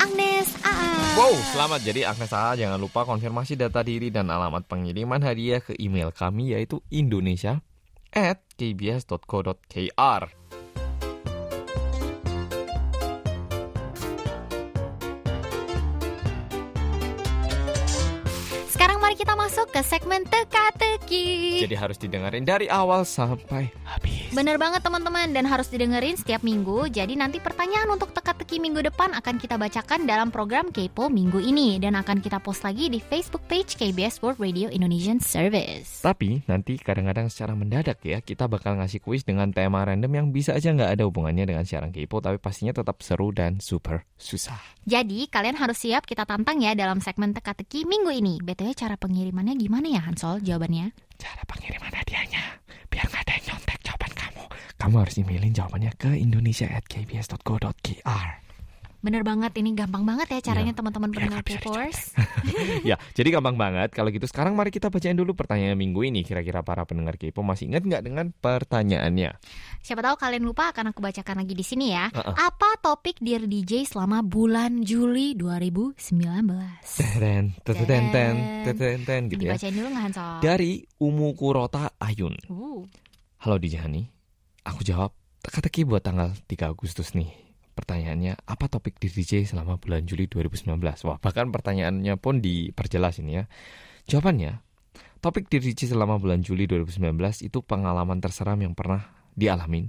Agnes 0.00 0.48
AA. 0.64 0.90
Wow, 1.20 1.36
selamat. 1.52 1.80
Jadi 1.84 2.00
Agnes 2.08 2.32
A, 2.32 2.56
jangan 2.56 2.80
lupa 2.80 3.04
konfirmasi 3.04 3.60
data 3.60 3.84
diri 3.84 4.08
dan 4.08 4.32
alamat 4.32 4.64
pengiriman 4.64 5.20
hadiah 5.20 5.60
ke 5.60 5.76
email 5.76 6.08
kami 6.08 6.56
yaitu 6.56 6.80
indonesia 6.88 7.60
at 8.10 8.40
kbs.co.kr. 8.56 10.39
mari 19.10 19.26
kita 19.26 19.34
masuk 19.34 19.74
ke 19.74 19.82
segmen 19.82 20.22
teka-teki. 20.22 21.66
Jadi 21.66 21.74
harus 21.74 21.98
didengarin 21.98 22.46
dari 22.46 22.70
awal 22.70 23.02
sampai 23.02 23.66
habis. 23.82 24.30
Bener 24.30 24.54
banget 24.54 24.86
teman-teman 24.86 25.34
dan 25.34 25.50
harus 25.50 25.66
didengerin 25.66 26.14
setiap 26.14 26.46
minggu. 26.46 26.86
Jadi 26.86 27.18
nanti 27.18 27.42
pertanyaan 27.42 27.90
untuk 27.90 28.14
teka-teki 28.14 28.62
minggu 28.62 28.86
depan 28.86 29.10
akan 29.18 29.42
kita 29.42 29.58
bacakan 29.58 30.06
dalam 30.06 30.30
program 30.30 30.70
Kepo 30.70 31.10
minggu 31.10 31.42
ini 31.42 31.82
dan 31.82 31.98
akan 31.98 32.22
kita 32.22 32.38
post 32.38 32.62
lagi 32.62 32.86
di 32.86 33.02
Facebook 33.02 33.42
page 33.50 33.74
KBS 33.74 34.22
World 34.22 34.38
Radio 34.38 34.70
Indonesian 34.70 35.18
Service. 35.18 36.06
Tapi 36.06 36.46
nanti 36.46 36.78
kadang-kadang 36.78 37.26
secara 37.34 37.58
mendadak 37.58 37.98
ya 38.06 38.22
kita 38.22 38.46
bakal 38.46 38.78
ngasih 38.78 39.02
kuis 39.02 39.26
dengan 39.26 39.50
tema 39.50 39.82
random 39.82 40.22
yang 40.22 40.26
bisa 40.30 40.54
aja 40.54 40.70
nggak 40.70 40.94
ada 40.94 41.02
hubungannya 41.02 41.50
dengan 41.50 41.66
siaran 41.66 41.90
kepo 41.90 42.22
tapi 42.22 42.38
pastinya 42.38 42.78
tetap 42.78 43.02
seru 43.02 43.34
dan 43.34 43.58
super 43.58 44.06
susah. 44.14 44.62
Jadi 44.86 45.26
kalian 45.26 45.58
harus 45.58 45.82
siap 45.82 46.06
kita 46.06 46.22
tantang 46.30 46.62
ya 46.62 46.78
dalam 46.78 47.02
segmen 47.02 47.34
teka-teki 47.34 47.90
minggu 47.90 48.14
ini. 48.14 48.38
BTW 48.38 48.70
cara 48.78 48.99
pengirimannya 49.00 49.56
gimana 49.56 49.88
ya 49.88 50.04
Hansol 50.04 50.44
jawabannya? 50.44 50.92
Cara 51.16 51.40
pengiriman 51.48 51.88
hadiahnya 51.88 52.60
biar 52.92 53.08
nggak 53.08 53.24
ada 53.24 53.32
yang 53.40 53.56
nyontek 53.56 53.80
jawaban 53.80 54.12
kamu. 54.12 54.44
Kamu 54.76 55.00
harus 55.00 55.16
emailin 55.16 55.56
jawabannya 55.56 55.96
ke 55.96 56.20
indonesia@kbs.co.kr. 56.20 58.28
Bener 59.00 59.24
banget 59.24 59.56
ini 59.56 59.72
gampang 59.72 60.04
banget 60.04 60.28
ya 60.28 60.52
caranya 60.52 60.70
Iya, 60.70 60.78
teman-teman 60.78 61.08
biar 61.10 61.20
pendengar 61.26 61.42
K-popers. 61.42 61.98
ya, 62.90 62.96
jadi 63.16 63.28
gampang 63.34 63.56
banget. 63.58 63.90
Kalau 63.90 64.12
gitu 64.12 64.28
sekarang 64.28 64.54
mari 64.54 64.70
kita 64.70 64.86
bacain 64.86 65.16
dulu 65.18 65.34
pertanyaan 65.34 65.74
minggu 65.74 66.04
ini. 66.06 66.22
Kira-kira 66.22 66.62
para 66.62 66.86
pendengar 66.86 67.18
kepo 67.18 67.42
masih 67.42 67.72
ingat 67.72 67.82
nggak 67.82 68.02
dengan 68.06 68.30
pertanyaannya? 68.30 69.34
Siapa 69.82 70.04
tahu 70.04 70.14
kalian 70.14 70.44
lupa 70.46 70.70
akan 70.70 70.94
aku 70.94 71.02
bacakan 71.02 71.42
lagi 71.42 71.58
di 71.58 71.64
sini 71.66 71.90
ya. 71.90 72.12
Uh-uh. 72.12 72.38
Apa 72.38 72.78
topik 72.78 73.18
Dear 73.18 73.50
DJ 73.50 73.88
selama 73.88 74.22
bulan 74.22 74.86
Juli 74.86 75.34
2019? 75.34 75.96
Teten, 75.98 77.56
teten, 77.66 77.86
teten, 77.88 78.34
teten, 78.62 78.98
teten, 79.02 79.20
gitu 79.32 79.42
ya. 79.48 79.58
Dibacain 79.58 79.74
dulu 79.74 79.88
nggak 79.90 80.04
Hansol? 80.06 80.34
Dari 80.44 80.72
Umu 81.02 81.34
Kurota 81.34 81.96
Ayun. 81.98 82.36
Uh, 82.46 82.86
Halo 83.42 83.56
Dijani, 83.56 84.06
aku 84.62 84.86
jawab 84.86 85.16
teka-teki 85.40 85.88
buat 85.88 86.04
tanggal 86.04 86.36
3 86.46 86.70
Agustus 86.70 87.16
nih. 87.16 87.49
Pertanyaannya, 87.80 88.44
apa 88.44 88.68
topik 88.68 89.00
DJ 89.00 89.48
selama 89.48 89.80
bulan 89.80 90.04
Juli 90.04 90.28
2019? 90.28 90.76
Wah, 91.08 91.16
bahkan 91.16 91.48
pertanyaannya 91.48 92.20
pun 92.20 92.44
diperjelas 92.44 93.24
ini 93.24 93.40
ya. 93.40 93.44
Jawabannya, 94.04 94.60
topik 95.24 95.48
DJ 95.48 95.88
selama 95.88 96.20
bulan 96.20 96.44
Juli 96.44 96.68
2019 96.68 97.16
itu 97.40 97.64
pengalaman 97.64 98.20
terseram 98.20 98.60
yang 98.60 98.76
pernah 98.76 99.08
dialamin 99.32 99.88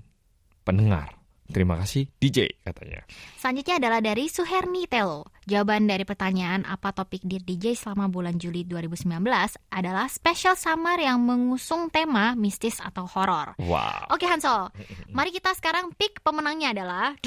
pendengar. 0.64 1.20
Terima 1.52 1.76
kasih 1.76 2.08
DJ 2.16 2.64
katanya. 2.64 3.04
Selanjutnya 3.36 3.76
adalah 3.76 4.00
dari 4.00 4.32
Suherni 4.32 4.88
Telo. 4.88 5.28
Jawaban 5.50 5.90
dari 5.90 6.06
pertanyaan 6.06 6.70
apa 6.70 6.94
topik 6.94 7.26
Dear 7.26 7.42
DJ 7.42 7.74
selama 7.74 8.14
bulan 8.14 8.38
Juli 8.38 8.62
2019 8.62 9.26
adalah 9.74 10.06
special 10.06 10.54
summer 10.54 10.94
yang 11.02 11.18
mengusung 11.18 11.90
tema 11.90 12.38
mistis 12.38 12.78
atau 12.78 13.10
horor. 13.10 13.58
Wow. 13.58 14.06
Oke 14.14 14.30
Hansol, 14.30 14.70
mari 15.18 15.34
kita 15.34 15.50
sekarang 15.58 15.98
pick 15.98 16.22
pemenangnya 16.22 16.78
adalah. 16.78 17.18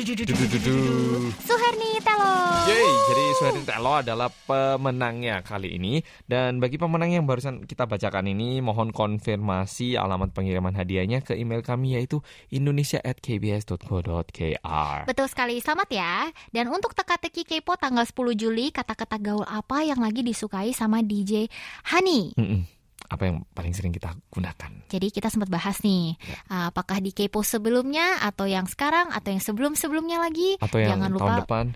Suherni 1.42 1.98
Telo. 2.06 2.38
Yeay, 2.70 2.86
jadi 3.10 3.24
Suherni 3.34 3.66
Telo 3.66 3.98
adalah 3.98 4.30
pemenangnya 4.30 5.42
kali 5.42 5.74
ini 5.74 5.98
Dan 6.24 6.62
bagi 6.62 6.78
pemenang 6.78 7.10
yang 7.12 7.26
barusan 7.26 7.66
kita 7.68 7.84
bacakan 7.84 8.24
ini 8.30 8.62
Mohon 8.64 8.94
konfirmasi 8.94 9.98
alamat 9.98 10.30
pengiriman 10.32 10.72
hadiahnya 10.72 11.20
ke 11.20 11.36
email 11.36 11.60
kami 11.66 11.98
yaitu 11.98 12.22
indonesia@kbs.co.kr 12.54 14.98
Betul 15.10 15.26
sekali, 15.26 15.58
selamat 15.58 15.90
ya. 15.90 16.30
Dan 16.54 16.70
untuk 16.70 16.94
teka-teki 16.94 17.42
kepo 17.44 17.74
tanggal 17.74 18.03
10 18.04 18.36
Juli, 18.36 18.70
kata-kata 18.70 19.16
gaul 19.18 19.44
apa 19.44 19.82
yang 19.82 19.98
lagi 19.98 20.20
disukai 20.20 20.70
sama 20.76 21.00
DJ 21.00 21.48
Hani? 21.90 22.36
Mm-mm. 22.36 22.62
Apa 23.04 23.28
yang 23.28 23.44
paling 23.52 23.76
sering 23.76 23.92
kita 23.92 24.16
gunakan? 24.32 24.72
Jadi 24.88 25.12
kita 25.12 25.28
sempat 25.28 25.52
bahas 25.52 25.76
nih, 25.84 26.16
uh, 26.48 26.72
apakah 26.72 27.04
di 27.04 27.12
kepo 27.12 27.44
sebelumnya 27.44 28.24
atau 28.24 28.48
yang 28.48 28.64
sekarang 28.64 29.12
atau 29.12 29.28
yang 29.28 29.42
sebelum-sebelumnya 29.44 30.18
lagi? 30.24 30.56
Atau 30.56 30.80
yang 30.80 30.96
Jangan 30.96 31.10
tahun 31.12 31.16
lupa 31.20 31.34
depan? 31.44 31.66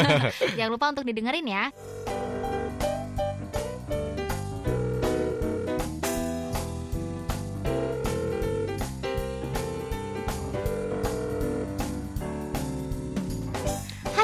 jangan 0.60 0.70
lupa 0.72 0.86
untuk 0.92 1.04
didengerin 1.08 1.46
ya. 1.48 1.64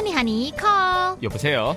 Hani 0.01 0.17
Hani 0.17 0.49
Call. 0.57 1.21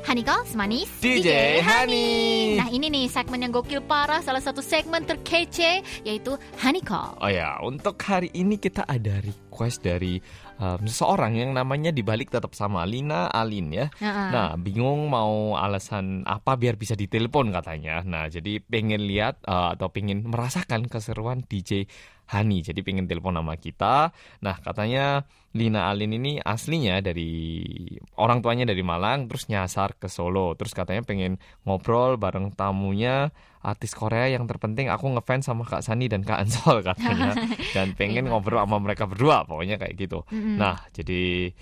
Honey 0.08 0.24
Call, 0.24 0.48
Semanis. 0.48 0.88
DJ, 1.03 1.27
DJ 1.27 1.60
Hani. 1.60 2.08
Nah 2.56 2.72
ini 2.72 2.88
nih 2.88 3.12
segmen 3.12 3.44
yang 3.44 3.51
gokil 3.51 3.84
parah. 3.84 4.24
Salah 4.24 4.39
satu 4.39 4.63
segmen 4.63 5.03
terkece 5.03 5.84
yaitu 6.08 6.39
Hani 6.56 6.80
Call. 6.80 7.20
Oh 7.20 7.27
ya, 7.27 7.60
untuk 7.60 8.00
hari 8.00 8.32
ini 8.32 8.56
kita 8.56 8.88
ada 8.88 9.20
request 9.20 9.84
dari 9.84 10.24
um, 10.56 10.88
seseorang 10.88 11.36
yang 11.36 11.51
namanya 11.51 11.92
dibalik 11.92 12.32
tetap 12.32 12.56
sama 12.56 12.88
Lina 12.88 13.27
Alin 13.27 13.75
ya. 13.75 13.92
Uh 14.00 14.08
-uh. 14.08 14.30
Nah 14.32 14.50
bingung 14.56 15.12
mau 15.12 15.60
alasan 15.60 16.24
apa 16.24 16.56
biar 16.56 16.80
bisa 16.80 16.96
ditelepon 16.96 17.51
katanya. 17.51 18.08
Nah 18.08 18.32
jadi 18.32 18.63
pengen 18.63 19.03
lihat 19.03 19.44
uh, 19.44 19.75
atau 19.75 19.92
pengen 19.92 20.24
merasakan 20.32 20.88
keseruan 20.88 21.44
DJ 21.44 21.92
Hani. 22.30 22.63
Jadi 22.63 22.80
pengen 22.86 23.06
telepon 23.10 23.36
nama 23.36 23.58
kita. 23.58 24.15
Nah, 24.39 24.56
katanya 24.62 25.27
Lina 25.53 25.86
Alin 25.92 26.18
ini 26.18 26.42
aslinya 26.42 26.98
dari 27.03 27.70
orang 28.18 28.42
tuanya 28.42 28.65
dari 28.65 28.82
Malang 28.82 29.30
terus 29.30 29.46
nyasar 29.51 29.94
ke 30.00 30.10
Solo. 30.10 30.58
Terus 30.58 30.74
katanya 30.74 31.06
pengen 31.06 31.38
ngobrol 31.68 32.18
bareng 32.18 32.56
tamunya 32.58 33.30
artis 33.63 33.96
Korea 33.96 34.27
yang 34.27 34.44
terpenting 34.44 34.92
aku 34.92 35.08
ngefans 35.15 35.48
sama 35.48 35.63
Kak 35.63 35.86
Sani 35.86 36.12
dan 36.12 36.27
Kak 36.27 36.44
Ansol 36.44 36.84
katanya 36.89 37.38
dan 37.72 37.96
pengen 37.96 38.27
ngobrol 38.27 38.60
sama 38.60 38.77
mereka 38.82 39.08
berdua 39.08 39.48
pokoknya 39.48 39.80
kayak 39.80 39.96
gitu. 39.96 40.27
Nah, 40.34 40.84
jadi 40.92 41.53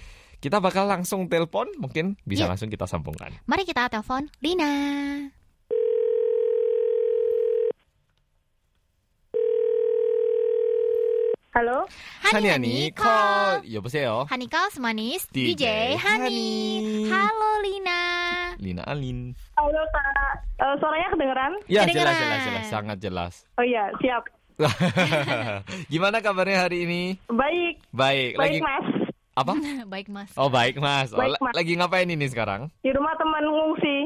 kita 0.41 0.57
bakal 0.57 0.89
langsung 0.89 1.29
telepon, 1.29 1.69
mungkin 1.77 2.17
bisa 2.25 2.49
Yuk. 2.49 2.57
langsung 2.57 2.69
kita 2.73 2.89
sambungkan. 2.89 3.29
Mari 3.45 3.61
kita 3.61 3.85
telepon 3.93 4.25
Lina 4.41 4.73
Halo, 11.50 11.88
Hani 12.20 12.48
Hani, 12.52 12.74
call. 12.92 13.64
여보세요. 13.64 14.28
Hanika 14.28 14.68
Semanis 14.68 15.24
DJ 15.32 15.56
DJ 15.56 15.64
Hani 15.96 16.28
Hani. 16.28 16.50
Halo 17.08 17.50
Lina 17.64 18.00
Lina 18.60 18.82
Alin. 18.84 19.32
halo 19.56 19.80
Kak. 19.88 20.36
Eh, 20.56 20.74
suaranya 20.76 21.08
kedengeran? 21.10 21.52
Ya, 21.66 21.80
Kedengeran. 21.84 22.12
jelas 22.12 22.16
jelas 22.20 22.40
jelas, 22.44 22.64
sangat 22.68 22.98
jelas. 23.00 23.32
Oh 23.56 23.64
iya, 23.64 23.88
siap. 23.98 24.28
Gimana 25.86 26.20
kabarnya 26.20 26.64
hari 26.64 26.84
ini? 26.84 27.02
Baik, 27.26 27.80
Baik, 27.90 28.30
lagi 28.36 28.58
baik 28.58 28.62
Mas. 28.62 28.86
apa? 29.34 29.52
Baik 29.86 30.06
mas 30.08 30.30
Oh, 30.34 30.48
baik, 30.48 30.76
Mas. 30.76 31.08
Oh, 31.10 31.18
Baik, 31.18 31.36
la- 31.36 31.42
Mas. 31.42 31.54
lagi 31.54 31.72
ngapain 31.74 32.08
ini 32.08 32.26
sekarang? 32.26 32.68
Di 32.80 32.88
rumah 32.90 33.12
teman 33.16 33.44
ngungsi. 33.44 33.96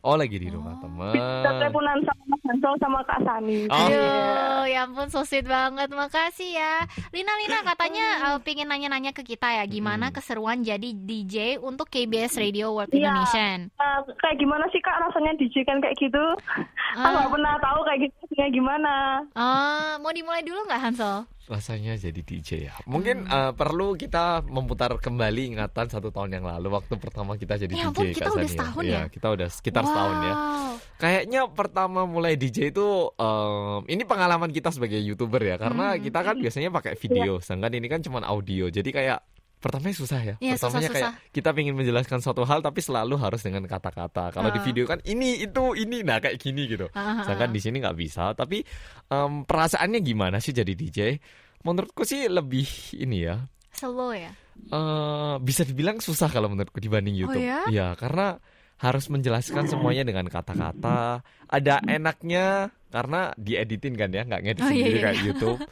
Oh, 0.00 0.12
lagi 0.14 0.36
di 0.36 0.48
rumah 0.48 0.76
Oh. 0.76 0.80
teman. 0.80 1.16
Bisa 1.16 1.48
teleponan 1.50 1.96
sama 2.00 2.22
Mas 2.28 2.42
Hansol 2.44 2.74
sama 2.76 3.00
Kak 3.02 3.20
Sani. 3.24 3.64
Oh. 3.66 3.88
Aduh, 3.88 4.57
ya 4.69 4.85
ampun 4.85 5.07
so 5.07 5.21
sweet 5.21 5.43
banget. 5.43 5.89
Makasih 5.89 6.49
ya. 6.51 6.85
Lina 7.09 7.33
Lina 7.35 7.59
katanya 7.69 8.05
eh, 8.27 8.39
pengen 8.39 8.67
nanya-nanya 8.67 9.11
ke 9.11 9.21
kita 9.23 9.49
ya 9.51 9.63
gimana 9.65 10.07
Hmm. 10.07 10.15
keseruan 10.15 10.61
jadi 10.61 10.89
DJ 10.93 11.35
untuk 11.57 11.87
KBS 11.87 12.37
Radio 12.37 12.71
World 12.71 12.89
Iya. 12.89 13.09
Indonesian. 13.09 13.59
Eh, 13.71 13.99
kayak 14.15 14.37
gimana 14.37 14.65
sih 14.69 14.79
Kak 14.79 14.97
rasanya 15.01 15.33
DJ 15.35 15.63
kan 15.63 15.77
kayak 15.79 15.97
gitu? 15.97 16.23
Aku 16.95 17.01
Ah. 17.01 17.11
nggak 17.17 17.31
pernah 17.31 17.53
tahu 17.59 17.79
kayak 17.83 17.99
gitu 18.03 18.17
gimana. 18.49 18.93
Ah, 19.33 19.97
mau 19.97 20.09
dimulai 20.09 20.41
dulu 20.41 20.63
nggak 20.63 20.81
Hansel? 20.81 21.25
Rasanya 21.49 21.97
jadi 21.97 22.21
DJ 22.21 22.49
ya. 22.63 22.77
Mungkin 22.85 23.25
Hmm. 23.25 23.33
eh, 23.33 23.51
perlu 23.51 23.97
kita 23.97 24.45
memutar 24.45 24.93
kembali 24.93 25.57
ingatan 25.57 25.89
satu 25.89 26.07
tahun 26.07 26.29
yang 26.31 26.45
lalu 26.45 26.69
waktu 26.71 26.93
pertama 26.95 27.33
kita 27.35 27.57
jadi 27.57 27.73
Ya 27.73 27.83
DJ. 27.83 27.89
ampun, 27.89 28.05
kita 28.07 28.21
Kak 28.23 28.35
udah 28.35 28.47
setahun 28.47 28.83
Iya, 28.85 28.93
ya? 28.93 29.01
kita 29.09 29.27
udah 29.31 29.47
sekitar 29.49 29.83
setahun 29.83 30.17
ya. 30.19 30.29
Wow. 30.31 30.73
Kayaknya 30.95 31.41
pertama 31.49 32.01
mulai 32.05 32.33
DJ 32.35 32.69
itu 32.69 32.85
em, 33.11 33.81
ini 33.87 34.03
pengalaman 34.03 34.49
kita 34.49 34.69
sebagai 34.69 34.99
youtuber 34.99 35.41
ya 35.41 35.57
karena 35.57 35.97
Hmm. 35.97 35.99
kita 35.99 36.19
kan 36.21 36.35
biasanya 36.37 36.69
pakai 36.69 36.93
video, 36.93 37.41
sedangkan 37.41 37.73
ini 37.73 37.87
kan 37.87 37.99
cuma 37.99 38.21
audio. 38.21 38.69
Jadi 38.69 38.89
kayak 38.91 39.17
pertamanya 39.59 39.91
susah 39.93 40.19
ya. 40.19 40.35
Iya, 40.39 40.55
Pertamanya 40.55 40.89
kayak 40.89 41.11
kita 41.29 41.49
ingin 41.53 41.75
menjelaskan 41.75 42.19
suatu 42.19 42.43
hal 42.43 42.59
tapi 42.59 42.79
selalu 42.79 43.15
harus 43.15 43.43
dengan 43.43 43.63
kata-kata. 43.63 44.31
Kalau 44.31 44.49
di 44.49 44.59
Ah. 44.59 44.65
video 44.65 44.83
kan 44.83 45.03
ini 45.03 45.43
itu 45.43 45.63
ini 45.75 45.99
nah 46.01 46.17
kayak 46.17 46.39
gini 46.39 46.63
gitu. 46.65 46.87
Ah, 46.91 47.21
Sedangkan 47.21 47.51
di 47.51 47.59
sini 47.59 47.77
nggak 47.77 47.93
bisa. 47.93 48.31
Tapi 48.33 48.63
em, 49.05 49.33
perasaannya 49.43 49.99
gimana 49.99 50.39
sih 50.39 50.51
jadi 50.51 50.71
DJ? 50.71 51.19
Menurutku 51.61 52.03
sih 52.03 52.25
lebih 52.25 52.65
ini 52.95 53.27
ya. 53.27 53.43
Slow 53.69 54.11
ya. 54.11 54.31
eh 54.59 55.35
bisa 55.39 55.63
dibilang 55.63 55.99
susah 55.99 56.27
kalau 56.27 56.47
menurutku 56.47 56.79
dibanding 56.79 57.15
YouTube. 57.15 57.39
ya? 57.39 57.63
Iya, 57.67 57.87
karena 57.95 58.39
harus 58.75 59.07
menjelaskan 59.07 59.67
semuanya 59.67 60.03
dengan 60.03 60.27
kata-kata. 60.27 61.19
Ada 61.47 61.83
enaknya 61.85 62.67
karena 62.87 63.31
dieditin 63.35 63.95
kan 63.95 64.07
ya, 64.09 64.23
nggak 64.23 64.41
ngedit 64.41 64.63
Oh, 64.63 64.67
iya, 64.67 64.75
sendiri 64.75 64.97
iya. 64.97 65.03
kayak 65.05 65.19
YouTube. 65.21 65.59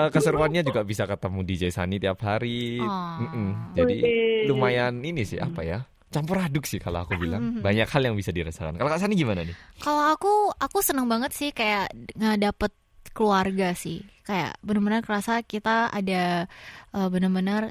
Eh, 0.00 0.08
keseruannya 0.08 0.62
juga 0.64 0.80
bisa 0.86 1.04
ketemu 1.04 1.38
DJ 1.44 1.62
Sani 1.68 2.00
tiap 2.00 2.20
hari. 2.24 2.80
Oh. 2.80 3.20
Mm-mm. 3.20 3.76
Jadi 3.76 3.96
Wih. 4.00 4.46
lumayan 4.48 5.04
ini 5.04 5.26
sih 5.28 5.36
apa 5.36 5.60
ya? 5.60 5.78
Campur 6.10 6.42
aduk 6.42 6.66
sih 6.66 6.80
kalau 6.82 7.04
aku 7.04 7.14
bilang. 7.20 7.60
Mhm. 7.60 7.60
Banyak 7.62 7.86
hal 7.86 8.02
yang 8.02 8.16
bisa 8.18 8.34
dirasakan. 8.34 8.74
Kalau 8.80 8.90
Kak 8.90 8.98
Sani 8.98 9.14
gimana 9.14 9.46
nih? 9.46 9.54
Kalau 9.78 10.10
aku, 10.10 10.50
aku 10.58 10.78
seneng 10.82 11.06
banget 11.06 11.30
sih 11.36 11.54
kayak 11.54 11.92
ngedapet 12.18 12.72
keluarga 13.14 13.76
sih. 13.76 14.02
Kayak 14.26 14.58
benar-benar 14.64 15.02
kerasa 15.06 15.42
kita 15.46 15.92
ada 15.92 16.50
eh, 16.94 17.08
benar-benar 17.10 17.70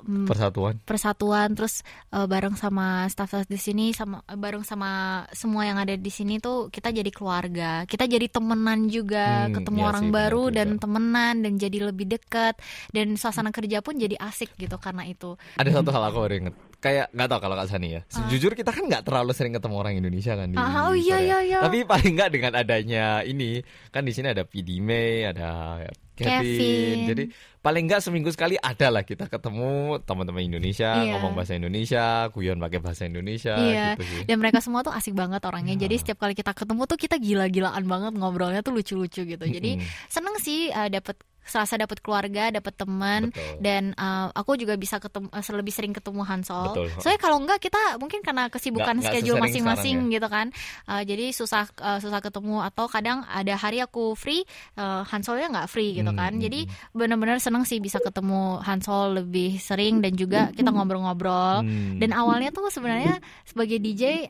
mm, 0.00 0.26
Persatuan. 0.26 0.74
persatuan 0.80 1.48
terus 1.52 1.80
eh, 2.08 2.22
bareng 2.22 2.52
sama 2.52 2.86
staff-staff 3.06 3.44
di 3.44 3.56
sini 3.56 3.90
sama 3.90 4.20
eh, 4.22 4.34
bareng 4.34 4.62
sama 4.62 4.90
semua 5.30 5.62
yang 5.62 5.76
ada 5.76 5.92
di 5.92 6.08
sini 6.08 6.36
tuh 6.36 6.68
kita 6.68 6.90
jadi 6.90 7.08
keluarga 7.08 7.82
kita 7.84 8.04
jadi 8.04 8.26
temenan 8.26 8.86
juga 8.86 9.48
Hmm, 9.48 9.54
ketemu 9.54 9.78
iya 9.78 9.88
orang 9.88 10.04
sih, 10.04 10.12
baru 10.12 10.42
juga. 10.44 10.56
dan 10.56 10.68
temenan 10.76 11.34
dan 11.38 11.52
jadi 11.54 11.78
lebih 11.84 12.06
dekat 12.08 12.54
dan 12.90 13.06
suasana 13.14 13.48
kerja 13.48 13.78
pun 13.78 13.94
jadi 13.94 14.16
asik 14.16 14.54
gitu 14.54 14.76
karena 14.76 15.04
itu 15.04 15.34
Ada 15.54 15.70
satu 15.74 15.88
hal 15.88 16.02
aku 16.04 16.18
baru 16.20 16.34
inget. 16.38 16.56
Kayak 16.78 17.10
nggak 17.10 17.26
tahu 17.26 17.40
kalau 17.40 17.56
Kak 17.56 17.68
Sani 17.68 17.88
ya. 17.90 18.00
Sejujur 18.06 18.52
kita 18.52 18.70
kan 18.70 18.84
nggak 18.84 19.02
terlalu 19.02 19.32
sering 19.32 19.50
ketemu 19.50 19.74
orang 19.76 19.94
Indonesia 19.94 20.32
kan 20.32 20.46
di 20.46 20.54
Ah, 20.54 20.86
oh 20.86 20.94
iya, 20.94 21.18
iya, 21.18 21.38
iya. 21.42 21.58
Tapi 21.58 21.82
paling 21.82 22.12
nggak 22.14 22.30
dengan 22.30 22.52
adanya 22.54 23.06
ini 23.22 23.58
kan 23.88 24.02
di 24.02 24.12
sini 24.12 24.28
ada 24.28 24.42
PD 24.42 24.78
May, 24.78 25.26
ada 25.26 25.82
Kevin. 26.18 26.58
Kevin. 26.58 26.96
Jadi 27.06 27.24
paling 27.58 27.84
nggak 27.86 28.00
seminggu 28.00 28.30
sekali 28.30 28.54
ada 28.56 28.88
lah 28.88 29.02
kita 29.02 29.26
ketemu 29.26 29.98
teman-teman 30.02 30.42
Indonesia 30.42 30.90
Iya. 30.94 31.14
ngomong 31.14 31.32
bahasa 31.34 31.54
Indonesia, 31.54 32.26
guyon 32.30 32.58
pakai 32.58 32.78
bahasa 32.78 33.02
Indonesia 33.04 33.54
Iya, 33.54 33.94
gitu 33.94 34.04
sih. 34.04 34.22
dan 34.26 34.36
mereka 34.38 34.58
semua 34.58 34.80
tuh 34.82 34.94
asik 34.94 35.14
banget 35.14 35.42
orangnya. 35.42 35.74
Iya. 35.74 35.82
Jadi 35.86 35.94
setiap 35.98 36.18
kali 36.20 36.34
kita 36.34 36.52
ketemu 36.52 36.82
tuh 36.84 36.98
kita 36.98 37.16
gila-gilaan 37.16 37.84
banget 37.84 38.12
ngobrolnya 38.14 38.60
tuh 38.60 38.74
lucu-lucu 38.74 39.22
gitu. 39.22 39.44
Jadi 39.46 39.78
Mm-mm. 39.78 40.06
seneng 40.06 40.36
sih 40.38 40.70
uh, 40.70 40.88
dapet 40.88 41.18
serasa 41.48 41.74
dapet 41.74 41.98
keluarga, 41.98 42.52
dapet 42.52 42.76
teman, 42.76 43.32
dan 43.58 43.96
uh, 43.96 44.28
aku 44.30 44.54
juga 44.54 44.76
bisa 44.76 44.96
ketemu 44.96 45.26
uh, 45.28 45.56
lebih 45.56 45.72
sering 45.72 45.90
ketemu 45.90 46.20
Hansol. 46.22 46.76
Betul. 46.76 46.86
Soalnya 47.00 47.18
kalau 47.18 47.40
enggak 47.40 47.58
kita 47.58 47.96
mungkin 47.96 48.20
karena 48.20 48.46
kesibukan 48.46 48.94
Nggak- 48.94 49.08
schedule 49.10 49.40
masing-masing 49.40 49.96
sekarang 49.98 50.14
gitu 50.14 50.28
kan, 50.28 50.46
Uh, 50.84 51.00
jadi 51.00 51.30
susah 51.30 51.64
uh, 51.78 51.96
susah 51.96 52.18
ketemu 52.18 52.60
atau 52.60 52.84
kadang 52.86 53.24
ada 53.24 53.54
hari 53.54 53.78
aku 53.78 54.12
free, 54.12 54.44
uh, 54.74 55.00
Hansolnya 55.04 55.48
nggak 55.48 55.68
free 55.68 55.94
gitu 55.94 56.08
Hmm, 56.08 56.18
kan. 56.18 56.32
hmm, 56.32 56.42
Jadi 56.42 56.60
benar-benar 56.92 57.38
seneng 57.38 57.64
sih 57.64 57.78
bisa 57.78 57.96
ketemu 57.98 58.60
Hansol 58.60 59.16
lebih 59.16 59.56
sering 59.56 60.00
dan 60.00 60.12
juga 60.12 60.48
kita 60.50 60.68
ngobrol-ngobrol. 60.68 61.64
Hmm. 61.64 61.96
Dan 61.96 62.12
awalnya 62.12 62.50
tuh 62.50 62.68
sebenarnya 62.68 63.16
sebagai 63.44 63.78
DJ 63.78 64.28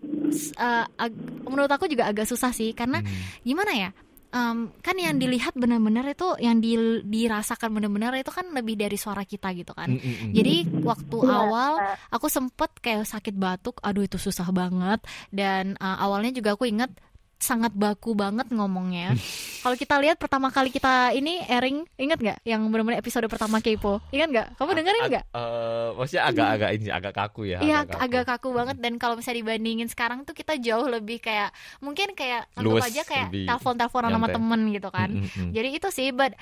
uh, 0.56 0.84
ag- 0.96 1.18
menurut 1.42 1.70
aku 1.70 1.86
juga 1.86 2.06
agak 2.06 2.24
susah 2.24 2.50
sih 2.50 2.70
karena 2.70 3.00
Hmm. 3.00 3.10
gimana 3.42 3.72
ya? 3.72 3.90
Em, 4.28 4.68
kan 4.84 4.92
yang 5.00 5.16
dilihat 5.16 5.56
benar-benar 5.56 6.04
itu 6.04 6.36
yang 6.36 6.60
di- 6.60 7.00
dirasakan 7.00 7.72
benar-benar 7.72 8.12
itu 8.12 8.28
kan 8.28 8.44
lebih 8.52 8.76
dari 8.76 9.00
suara 9.00 9.24
kita 9.24 9.56
gitu 9.56 9.72
kan. 9.72 9.88
Mm, 9.88 9.96
mm, 10.04 10.14
mm. 10.20 10.32
Jadi 10.36 10.54
waktu 10.84 11.18
Iya. 11.24 11.32
awal 11.32 11.72
aku 12.12 12.28
sempet 12.28 12.70
kayak 12.84 13.08
sakit 13.08 13.32
batuk, 13.32 13.80
aduh 13.80 14.04
itu 14.04 14.20
susah 14.20 14.52
banget. 14.52 15.00
Dan 15.32 15.80
uh, 15.80 15.96
awalnya 15.96 16.36
juga 16.36 16.52
aku 16.60 16.68
inget 16.68 16.92
sangat 17.38 17.72
baku 17.72 18.12
banget 18.12 18.50
ngomongnya. 18.50 19.14
Kalau 19.62 19.74
kita 19.74 19.98
lihat 19.98 20.18
pertama 20.18 20.50
kali 20.50 20.70
kita 20.70 21.14
ini 21.14 21.42
airing, 21.46 21.86
inget 21.98 22.18
nggak? 22.18 22.38
Yang 22.46 22.60
benar-benar 22.70 22.98
episode 22.98 23.26
pertama 23.26 23.58
Kepo, 23.58 23.98
ingat 24.10 24.28
nggak? 24.30 24.48
Kamu 24.58 24.70
dengerin 24.74 25.02
nggak? 25.10 25.24
eh, 25.34 25.88
maksudnya 25.98 26.22
agak-agak 26.30 26.70
ini 26.78 26.86
agak 26.90 27.12
kaku 27.14 27.42
ya. 27.50 27.58
Iya 27.58 27.78
agak 27.86 28.24
kaku 28.26 28.48
banget 28.54 28.76
dan 28.78 28.98
kalau 28.98 29.14
misalnya 29.18 29.42
dibandingin 29.42 29.88
sekarang 29.90 30.22
tuh 30.22 30.34
kita 30.34 30.58
jauh 30.58 30.86
lebih 30.86 31.18
kayak 31.18 31.50
mungkin 31.78 32.14
kayak 32.14 32.50
anggap 32.54 32.86
aja 32.86 33.02
kayak 33.06 33.28
telepon-teleponan 33.32 34.10
sama 34.14 34.28
temen 34.30 34.60
gitu 34.70 34.88
kan. 34.90 35.08
Jadi 35.54 35.68
itu 35.74 35.88
sih, 35.90 36.10
but 36.10 36.34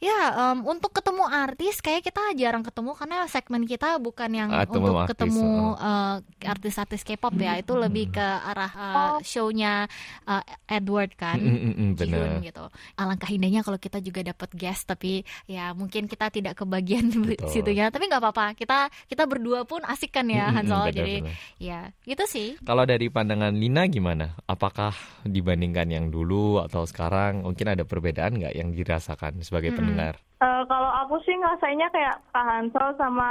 ya 0.00 0.18
em, 0.32 0.64
untuk 0.64 0.90
ketemu 0.90 1.28
artis 1.28 1.78
kayak 1.78 2.00
kita 2.02 2.32
jarang 2.34 2.64
ketemu 2.64 2.96
karena 2.96 3.28
segmen 3.28 3.68
kita 3.68 4.00
bukan 4.00 4.30
yang 4.32 4.48
Ah, 4.48 4.64
ketemu 4.64 4.80
untuk 4.80 4.96
artis, 4.96 5.10
ketemu 5.12 5.48
uh. 5.76 6.16
eh, 6.40 6.48
artis-artis 6.48 7.02
K-pop 7.04 7.36
ya, 7.36 7.60
itu 7.60 7.76
lebih 7.76 8.08
ke 8.10 8.24
arah 8.24 8.72
eh, 8.72 9.18
show-nya 9.22 9.84
eh, 10.24 10.42
Edward 10.66 11.12
kan. 11.14 11.36
Mm, 11.36 11.52
mm, 11.52 11.74
mm, 11.76 11.90
Jihun 12.00 12.16
benar. 12.16 12.40
gitu. 12.40 12.64
Alangkah 12.96 13.28
indahnya 13.28 13.60
kalau 13.60 13.76
kita 13.76 14.00
juga 14.00 14.24
dapat 14.24 14.48
guest 14.56 14.88
tapi 14.88 15.20
ya 15.44 15.76
mungkin 15.76 16.08
kita 16.08 16.32
tidak 16.32 16.56
kebagian 16.56 17.12
Betul. 17.28 17.52
situnya. 17.52 17.92
Tapi 17.92 18.08
nggak 18.08 18.24
apa-apa. 18.24 18.56
Kita 18.56 18.88
kita 19.04 19.28
berdua 19.28 19.68
pun 19.68 19.84
asik 19.84 20.16
kan 20.16 20.26
ya 20.26 20.48
Hansol. 20.48 20.88
benar, 20.88 20.96
Jadi 20.96 21.14
benar. 21.20 21.34
ya 21.60 21.80
gitu 22.08 22.24
sih. 22.24 22.48
Kalau 22.64 22.88
dari 22.88 23.12
pandangan 23.12 23.52
Lina 23.52 23.84
gimana? 23.84 24.32
Apakah 24.48 24.96
dibandingkan 25.28 25.92
yang 25.92 26.08
dulu 26.08 26.64
atau 26.64 26.88
sekarang 26.88 27.44
mungkin 27.44 27.68
ada 27.68 27.84
perbedaan 27.84 28.40
nggak 28.40 28.54
yang 28.56 28.72
dirasakan 28.72 29.44
sebagai 29.44 29.76
Mm-mm. 29.76 29.89
Pendengar? 29.90 30.14
Eh, 30.40 30.62
kalau 30.64 30.90
aku 30.98 31.14
sih 31.20 31.34
ngerasainnya 31.34 31.88
kayak 31.90 32.14
Kak 32.30 32.44
Hansol 32.44 32.88
sama 32.96 33.28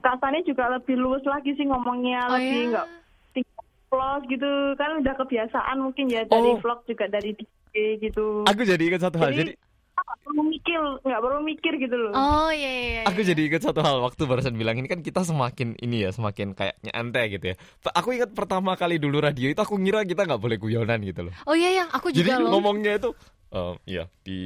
Kak 0.00 0.18
Sani 0.18 0.42
juga 0.42 0.66
lebih 0.68 0.96
luwes 0.96 1.22
lagi 1.22 1.54
sih 1.54 1.62
ngomongnya, 1.62 2.26
Oh, 2.26 2.34
lebih 2.34 2.58
ya? 2.58 2.70
nggak 2.72 2.86
vlog 3.86 4.20
gitu 4.24 4.50
kan 4.74 4.90
udah 4.98 5.14
kebiasaan 5.14 5.76
mungkin 5.78 6.08
ya 6.08 6.24
dari 6.24 6.50
Oh. 6.50 6.58
vlog 6.58 6.80
juga 6.84 7.06
dari 7.06 7.36
DJ 7.36 7.74
gitu. 8.00 8.42
Aku 8.44 8.64
jadi 8.64 8.80
ingat 8.82 9.04
satu 9.04 9.20
hal. 9.20 9.30
Jadi 9.30 9.52
Jadi, 9.52 9.60
nggak 9.92 10.18
perlu 10.24 10.42
mikir, 10.42 10.80
nggak 11.04 11.20
perlu 11.20 11.40
mikir 11.44 11.72
gitu 11.78 11.96
loh. 11.98 12.12
Oh 12.12 12.48
iya 12.48 12.66
iya. 12.66 12.82
iya. 12.90 13.02
Aku 13.04 13.20
jadi 13.20 13.38
ingat 13.38 13.62
satu 13.62 13.78
hal 13.78 14.00
waktu 14.00 14.24
barusan 14.24 14.56
bilang 14.56 14.74
ini 14.74 14.88
kan 14.88 14.98
kita 14.98 15.22
semakin 15.22 15.76
ini 15.78 16.02
ya 16.02 16.10
semakin 16.10 16.56
kayak 16.56 16.80
nyantai 16.82 17.30
gitu 17.30 17.52
ya. 17.52 17.56
Aku 17.92 18.10
ingat 18.10 18.32
pertama 18.32 18.74
kali 18.74 18.96
dulu 18.96 19.20
radio 19.20 19.46
itu 19.46 19.60
aku 19.60 19.76
ngira 19.76 20.02
kita 20.02 20.24
nggak 20.24 20.40
boleh 20.40 20.56
guyonan 20.56 21.04
gitu 21.04 21.28
loh. 21.28 21.34
Oh 21.44 21.52
iya 21.52 21.68
iya, 21.70 21.84
aku 21.86 22.08
Jadi 22.08 22.26
juga 22.26 22.40
loh. 22.40 22.48
ngomongnya 22.50 22.96
itu 22.96 23.12
eh 23.52 23.74
ya 23.86 24.04
di 24.22 24.40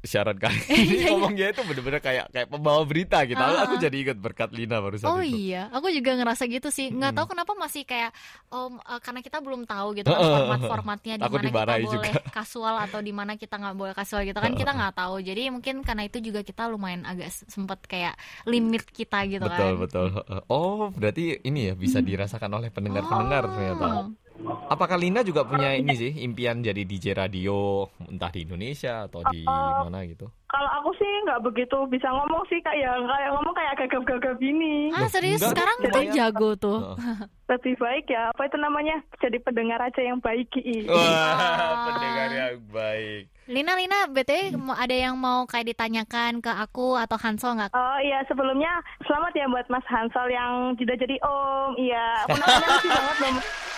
syarat 0.00 0.32
kali 0.34 0.56
Iya, 0.64 0.80
ini 0.80 0.96
ngomongnya 1.06 1.46
itu 1.52 1.60
bener-bener 1.60 2.00
kayak 2.00 2.24
kayak 2.30 2.48
pembawa 2.48 2.80
berita 2.82 3.20
gitu. 3.22 3.36
Ah. 3.36 3.68
Aku 3.68 3.76
jadi 3.76 3.92
ingat 4.00 4.16
berkat 4.16 4.48
Lina 4.50 4.80
barusan 4.80 5.04
Oh 5.04 5.20
itu. 5.20 5.36
iya, 5.44 5.68
aku 5.68 5.92
juga 5.92 6.16
ngerasa 6.16 6.48
gitu 6.48 6.72
sih. 6.72 6.88
Nggak 6.88 7.12
tahu 7.14 7.26
kenapa 7.30 7.52
masih 7.52 7.84
kayak 7.84 8.16
om 8.48 8.80
eh, 8.80 8.96
karena 8.98 9.20
kita 9.20 9.38
belum 9.38 9.64
tahu 9.64 9.92
gitu 9.94 10.08
kan 10.08 10.24
format-formatnya 10.56 11.14
di 11.16 11.28
mana 11.28 11.42
kita 11.44 11.52
boleh 11.52 11.84
juga. 11.84 12.10
kasual 12.32 12.74
atau 12.80 13.00
di 13.00 13.12
mana 13.12 13.36
kita 13.36 13.54
nggak 13.54 13.76
boleh 13.76 13.92
kasual 13.92 14.24
gitu 14.24 14.38
kan 14.38 14.52
kita 14.56 14.72
nggak 14.72 14.94
tahu. 14.96 15.20
Jadi 15.20 15.42
mungkin 15.50 15.74
karena 15.82 16.02
itu 16.02 16.18
juga 16.18 16.40
kita 16.40 16.64
lumayan 16.66 17.04
agak 17.04 17.28
sempet 17.28 17.84
kayak 17.84 18.16
limit 18.44 18.88
kita 18.88 19.28
gitu 19.28 19.44
Betul 19.44 19.70
kan. 19.70 19.84
betul. 19.84 20.06
Oh 20.48 20.88
berarti 20.90 21.44
ini 21.44 21.68
ya 21.68 21.74
bisa 21.74 22.00
dirasakan 22.00 22.56
oleh 22.56 22.70
pendengar-pendengar 22.70 23.42
Oh. 23.42 23.52
ternyata. 23.52 23.86
Apakah 24.66 24.96
Lina 24.96 25.20
juga 25.20 25.44
punya 25.44 25.74
ini 25.74 25.92
sih 25.92 26.12
impian 26.20 26.60
jadi 26.60 26.80
DJ 26.80 27.12
radio 27.12 27.84
entah 28.02 28.28
di 28.28 28.42
Indonesia 28.42 29.04
atau 29.04 29.20
di 29.28 29.44
mana 29.44 30.02
gitu? 30.04 30.30
Kalau 30.46 30.70
aku 30.76 30.90
sih 30.94 31.06
nggak 31.22 31.42
begitu 31.42 31.78
bisa 31.86 32.08
ngomong 32.08 32.42
sih 32.46 32.58
kayak 32.58 32.90
kayak 32.98 33.30
ngomong 33.30 33.54
kayak 33.54 33.74
gagap-gagap 33.78 34.38
ini. 34.40 34.90
Ah 34.90 35.06
serius 35.06 35.38
enggak, 35.38 35.52
sekarang 35.54 35.76
kan 35.84 36.04
jago 36.10 36.50
tuh. 36.56 36.78
Heeh. 36.96 37.18
Lebih 37.50 37.74
baik 37.76 38.06
ya 38.06 38.30
apa 38.30 38.46
itu 38.46 38.56
namanya 38.56 38.96
jadi 39.18 39.38
pendengar 39.42 39.78
aja 39.80 40.00
yang 40.00 40.18
baik. 40.18 40.46
Ki. 40.50 40.86
Wah, 40.86 40.94
Ah. 40.96 41.84
pendengar 41.86 42.28
yang 42.30 42.56
baik. 42.66 43.24
Lina 43.46 43.74
Lina 43.74 44.06
btw 44.06 44.54
ada 44.70 44.94
yang 44.94 45.18
mau 45.18 45.42
kayak 45.44 45.74
ditanyakan 45.74 46.38
ke 46.38 46.48
aku 46.48 46.94
atau 46.94 47.18
Hansol 47.18 47.58
nggak? 47.58 47.74
Oh 47.74 47.98
iya 47.98 48.22
sebelumnya 48.24 48.70
selamat 49.02 49.32
ya 49.34 49.46
buat 49.46 49.66
Mas 49.66 49.86
Hansol 49.86 50.30
yang 50.30 50.52
tidak 50.78 50.98
jadi 50.98 51.18
om. 51.20 51.74
Iya, 51.74 52.06
aku 52.24 52.38
namanya 52.38 52.66
lucu 52.70 52.88
banget 52.88 53.16
loh. 53.20 53.34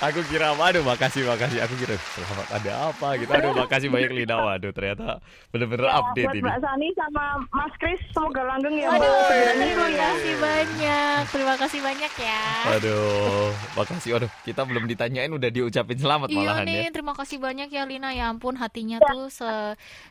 Aku 0.00 0.20
kira, 0.24 0.54
waduh 0.54 0.80
makasih 0.80 1.24
makasih. 1.24 1.58
Aku 1.60 1.74
kira 1.74 1.94
selamat 1.96 2.46
ada 2.52 2.72
apa 2.88 3.08
gitu. 3.16 3.30
Aduh 3.30 3.52
makasih 3.52 3.88
banyak 3.88 4.10
Lina. 4.12 4.36
Waduh 4.38 4.70
ternyata 4.70 5.18
bener-bener 5.50 5.84
Ya, 5.84 5.98
update 5.98 6.26
buat 6.26 6.36
ini. 6.36 6.44
Mbak 6.44 6.58
Sani 6.60 6.88
sama 6.92 7.24
Mas 7.50 7.74
Kris 7.76 8.00
semoga 8.10 8.42
langgeng 8.44 8.74
ya. 8.74 8.88
Aduh, 8.88 9.10
Mbak. 9.10 9.54
terima 9.56 9.88
kasih 9.90 10.34
banyak, 10.36 11.20
terima 11.28 11.54
kasih 11.56 11.80
banyak 11.80 12.12
ya. 12.16 12.42
Aduh, 12.72 13.48
makasih. 13.74 14.10
Waduh, 14.12 14.30
kita 14.42 14.62
belum 14.62 14.84
ditanyain 14.84 15.30
udah 15.30 15.50
diucapin 15.50 15.96
selamat 15.96 16.28
Iya 16.28 16.38
malahan 16.40 16.64
nih, 16.64 16.78
ya. 16.80 16.90
terima 16.90 17.12
kasih 17.12 17.38
banyak 17.38 17.68
ya 17.68 17.82
Lina. 17.82 18.10
Ya 18.10 18.28
ampun, 18.28 18.54
hatinya 18.54 18.98
tuh 19.00 19.28
se 19.28 19.50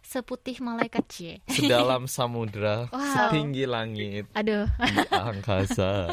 seputih 0.01 0.59
malaikat 0.59 1.03
C. 1.05 1.15
Sedalam 1.45 2.05
samudra, 2.13 2.87
Wow. 2.89 2.99
setinggi 2.99 3.63
langit, 3.63 4.25
Aduh, 4.33 4.67
di 4.67 4.97
angkasa. 5.09 6.11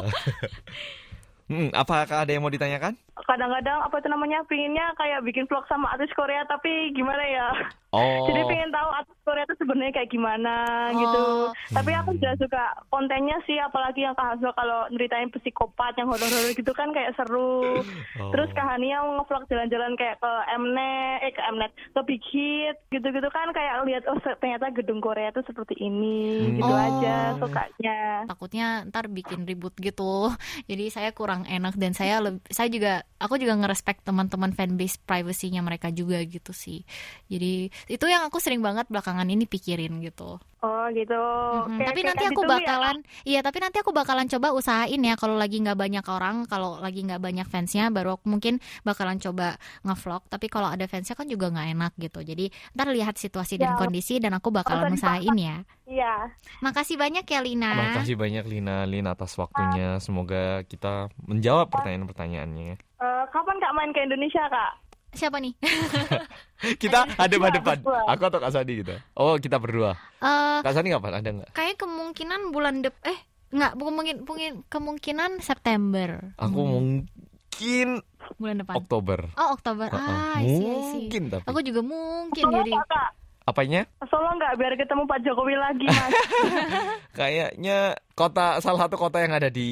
hmm, 1.49 1.69
apakah 1.73 2.23
ada 2.23 2.31
yang 2.31 2.39
mau 2.39 2.49
ditanyakan? 2.49 2.95
Kadang-kadang 3.23 3.79
apa 3.81 3.95
itu 3.95 4.07
namanya 4.07 4.39
pinginnya 4.43 4.91
kayak 4.93 5.21
bikin 5.21 5.45
vlog 5.45 5.63
sama 5.65 5.89
artis 5.89 6.11
Korea 6.11 6.43
tapi 6.43 6.91
gimana 6.91 7.23
ya? 7.23 7.47
Oh, 7.89 8.23
Jadi 8.27 8.41
pengen 8.45 8.69
tahu 8.69 8.89
artis 8.89 9.17
Korea 9.21 9.43
itu 9.43 9.55
sebenarnya 9.57 9.93
kayak 9.93 10.09
gimana 10.09 10.55
Oh. 10.87 10.97
gitu. 10.97 11.23
Tapi 11.71 11.91
Hmm. 11.91 11.99
aku 12.01 12.09
juga 12.13 12.31
suka 12.37 12.63
kontennya 12.87 13.37
sih, 13.43 13.57
apalagi 13.57 14.01
yang 14.01 14.13
Kak 14.13 14.29
kalau 14.51 14.87
nyeritain 14.89 15.29
psikopat 15.29 15.95
yang 15.95 16.07
horor-horor 16.07 16.51
gitu 16.51 16.71
kan 16.71 16.89
kayak 16.89 17.13
seru. 17.13 17.83
Oh. 18.17 18.31
Terus 18.31 18.49
Kak 18.51 18.67
Hania 18.67 19.01
ngevlog 19.01 19.43
jalan-jalan 19.45 19.93
kayak 19.93 20.17
ke 20.17 20.31
Mnet, 20.57 21.17
eh 21.21 21.31
ke 21.31 21.41
Mnet, 21.49 21.71
ke 21.91 22.01
Big 22.03 22.23
Hit 22.25 22.77
gitu-gitu 22.89 23.29
kan 23.29 23.51
kayak 23.51 23.83
lihat 23.83 24.03
oh 24.05 24.15
ternyata 24.35 24.71
gedung 24.71 24.99
Korea 24.99 25.29
itu 25.29 25.43
seperti 25.43 25.75
ini, 25.77 26.19
Hmm. 26.41 26.55
gitu 26.57 26.69
Oh. 26.69 26.79
aja 26.79 27.15
sukanya. 27.37 27.99
takutnya 28.23 28.67
ntar 28.85 29.07
bikin 29.07 29.43
ribut 29.43 29.73
gitu. 29.75 30.31
Jadi 30.65 30.87
saya 30.87 31.11
kurang 31.11 31.43
enak 31.43 31.75
dan 31.75 31.91
saya 31.91 32.19
leb- 32.19 32.45
saya 32.47 32.67
juga 32.67 33.03
aku 33.17 33.41
juga 33.41 33.57
ngerespek 33.57 34.05
teman-teman 34.05 34.53
fanbase 34.53 35.01
privacy-nya 35.03 35.65
mereka 35.65 35.89
juga 35.89 36.21
gitu 36.23 36.53
sih. 36.53 36.85
Jadi 37.27 37.67
itu 37.89 38.05
yang 38.07 38.27
aku 38.29 38.37
sering 38.37 38.61
banget 38.61 38.87
belakangan 38.87 39.27
ini 39.27 39.49
pikirin 39.49 39.99
gitu. 40.05 40.37
Oh 40.61 40.85
gitu. 40.93 41.17
Mhm, 41.17 41.81
Kayak- 41.81 41.89
tapi 41.89 41.99
kayak 41.99 42.09
nanti 42.13 42.25
aku 42.29 42.41
ya, 42.45 42.49
bakalan, 42.53 42.97
iya 43.25 43.39
tapi 43.41 43.57
nanti 43.57 43.77
aku 43.81 43.89
bakalan 43.89 44.29
coba 44.29 44.53
usahain 44.53 45.01
ya 45.01 45.17
kalau 45.17 45.33
lagi 45.33 45.57
nggak 45.57 45.73
banyak 45.73 46.05
orang, 46.05 46.45
kalau 46.45 46.77
lagi 46.77 47.01
nggak 47.01 47.17
banyak 47.17 47.49
fansnya, 47.49 47.89
baru 47.89 48.13
aku 48.13 48.29
mungkin 48.29 48.61
bakalan 48.85 49.17
coba 49.17 49.57
ngevlog. 49.81 50.21
Tapi 50.29 50.45
kalau 50.53 50.69
ada 50.69 50.85
fansnya 50.85 51.17
kan 51.17 51.25
juga 51.25 51.49
nggak 51.49 51.67
enak 51.73 51.93
gitu. 51.97 52.21
Jadi 52.21 52.53
ntar 52.77 52.93
lihat 52.93 53.17
situasi 53.17 53.57
dan 53.57 53.73
Ya. 53.73 53.77
kondisi 53.81 54.21
dan 54.21 54.37
aku 54.37 54.53
bakalan 54.53 54.93
usah 54.93 55.17
usahain 55.17 55.33
ya. 55.33 55.57
Iya. 55.89 56.13
Makasih 56.61 56.93
banyak 56.95 57.25
ya 57.25 57.41
Lina. 57.41 57.71
Makasih 57.73 58.13
banyak 58.13 58.45
Lina, 58.45 58.85
Lin 58.85 59.09
atas 59.09 59.33
waktunya. 59.35 59.97
Semoga 59.97 60.61
kita 60.69 61.09
menjawab 61.25 61.73
pertanyaan-pertanyaannya. 61.73 62.77
Eh, 62.77 63.23
kapan 63.33 63.57
Kak 63.57 63.73
main 63.73 63.89
ke 63.89 64.05
Indonesia 64.05 64.45
Kak? 64.45 64.90
Siapa 65.11 65.37
nih? 65.37 65.53
Kita 66.81 67.03
hadap-hadapan. 67.11 67.77
berdua. 67.79 68.01
Aku 68.07 68.21
atau 68.23 68.39
Kak 68.39 68.51
Sadi 68.51 68.79
gitu. 68.79 68.93
Oh, 69.13 69.35
kita 69.35 69.57
berdua. 69.57 69.97
Eh, 70.17 70.57
Kak 70.61 70.71
Sadi 70.71 70.87
kapan? 70.87 71.19
Ada 71.19 71.29
nggak? 71.31 71.49
kayak 71.51 71.75
kemungkinan 71.75 72.49
bulan 72.49 72.79
dep 72.79 72.95
eh 73.01 73.17
nggak 73.49 73.75
mungkin 73.75 74.23
mungkin 74.23 74.51
kemungkinan 74.65 75.39
September. 75.39 76.31
Aku 76.37 76.59
Hmm, 76.59 76.71
mungkin 76.71 77.87
bulan 78.37 78.61
depan. 78.61 78.75
Oktober. 78.77 79.19
Oh 79.35 79.51
Oktober. 79.51 79.89
Heeh. 79.89 79.99
Ah, 80.07 80.37
I 80.37 80.45
see, 80.45 80.63
I 80.63 80.79
see. 80.85 80.97
Mungkin 81.03 81.23
tapi. 81.29 81.45
Aku 81.45 81.59
juga 81.59 81.81
mungkin 81.81 82.43
Solo 82.43 82.57
jadi. 82.57 82.71
nggak, 82.71 82.87
Kak? 82.87 83.09
Apanya? 83.43 83.81
Solo 84.05 84.29
nggak 84.31 84.53
biar 84.55 84.73
ketemu 84.77 85.03
Pak 85.03 85.19
Jokowi 85.21 85.55
lagi 85.57 85.85
Mas. 85.85 86.13
Kayaknya 87.19 87.77
kota 88.11 88.59
salah 88.59 88.85
satu 88.85 88.95
kota 88.95 89.19
yang 89.19 89.33
ada 89.33 89.47
di 89.47 89.69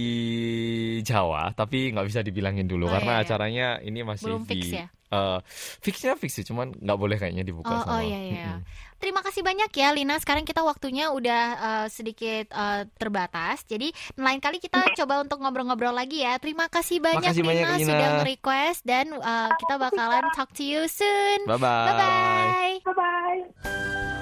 Jawa, 1.02 1.52
tapi 1.54 1.91
nggak 1.91 2.08
bisa 2.08 2.19
dibilangin 2.19 2.65
dulu 2.65 2.88
Oh, 2.88 2.91
karena 2.91 3.13
iya, 3.13 3.21
iya. 3.21 3.25
acaranya 3.28 3.67
ini 3.82 3.99
masih 4.02 4.25
Belum 4.36 4.43
di 4.43 4.49
fix 4.49 4.63
ya? 4.71 4.86
eh, 5.10 5.39
fixnya 5.80 6.13
fix 6.15 6.32
sih, 6.34 6.45
cuman 6.45 6.73
nggak 6.73 6.97
boleh 6.97 7.17
kayaknya 7.17 7.43
dibuka 7.43 7.69
Oh, 7.69 7.82
sama. 7.82 7.97
oh 7.97 8.02
iya 8.02 8.19
iya. 8.19 8.49
Mm-mm. 8.58 8.88
Terima 8.99 9.23
kasih 9.23 9.41
banyak 9.41 9.71
ya 9.71 9.95
Lina. 9.95 10.19
Sekarang 10.19 10.43
kita 10.43 10.60
waktunya 10.60 11.08
udah 11.10 11.43
eh, 11.56 11.88
sedikit 11.88 12.52
eh, 12.52 12.84
terbatas. 12.95 13.63
Jadi 13.63 13.89
lain 14.15 14.39
kali 14.39 14.60
kita 14.60 14.84
coba 14.93 15.23
untuk 15.23 15.39
ngobrol-ngobrol 15.39 15.95
lagi 15.95 16.19
ya. 16.19 16.36
Terima 16.36 16.67
kasih 16.67 16.99
banyak 16.99 17.32
Makasih 17.32 17.43
banyak, 17.47 17.63
Lina, 17.63 17.78
Lina. 17.80 17.88
sudah 17.88 18.10
nge-request 18.19 18.80
dan 18.84 19.06
eh, 19.13 19.49
kita 19.56 19.75
bakalan 19.78 20.25
talk 20.36 20.52
to 20.52 20.67
you 20.67 20.84
soon. 20.86 21.47
Bye 21.47 21.56
bye. 21.56 21.88
Bye 21.88 21.95
bye. 21.95 22.73
Bye 22.84 22.95
bye. 22.95 24.18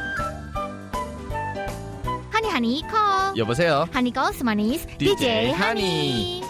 Honey 2.56 2.56
Honey 2.56 2.82
Call. 2.88 3.36
여보세요. 3.36 3.84
Honey 3.92 4.08
Call 4.08 4.32
semanis 4.32 4.88
DJ 4.96 5.52
DJ, 5.52 5.52
Honey. 5.52 6.40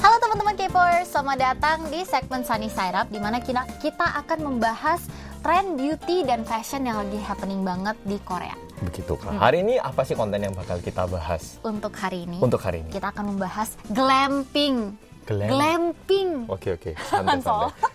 Halo 0.00 0.16
teman-teman 0.16 0.56
K-popers, 0.56 1.12
selamat 1.12 1.36
datang 1.36 1.78
di 1.92 2.08
segmen 2.08 2.40
Sunny 2.40 2.72
Side 2.72 2.96
Up 2.96 3.12
di 3.12 3.20
mana 3.20 3.36
kita, 3.36 3.68
kita 3.84 4.16
akan 4.24 4.48
membahas 4.48 5.04
tren 5.49 5.73
beauty 5.73 6.21
dan 6.21 6.45
fashion 6.45 6.85
yang 6.85 7.01
lagi 7.01 7.17
happening 7.17 7.65
banget 7.65 7.97
di 8.05 8.21
Korea. 8.21 8.53
Begitu 8.85 9.17
Kak. 9.17 9.33
Hari 9.33 9.65
ini 9.65 9.81
apa 9.81 10.05
sih 10.05 10.13
konten 10.13 10.37
yang 10.37 10.53
bakal 10.53 10.77
kita 10.77 11.09
bahas 11.09 11.57
Untuk 11.65 11.89
hari 11.89 12.29
ini, 12.29 12.37
untuk 12.37 12.61
hari 12.61 12.85
ini? 12.85 12.93
kita 12.93 13.09
akan 13.09 13.33
membahas 13.33 13.73
glamping. 13.89 14.93
Glam. 15.25 15.49
Glamping. 15.49 16.45
Oke 16.45 16.77
oke, 16.77 16.93
santai. 17.09 17.41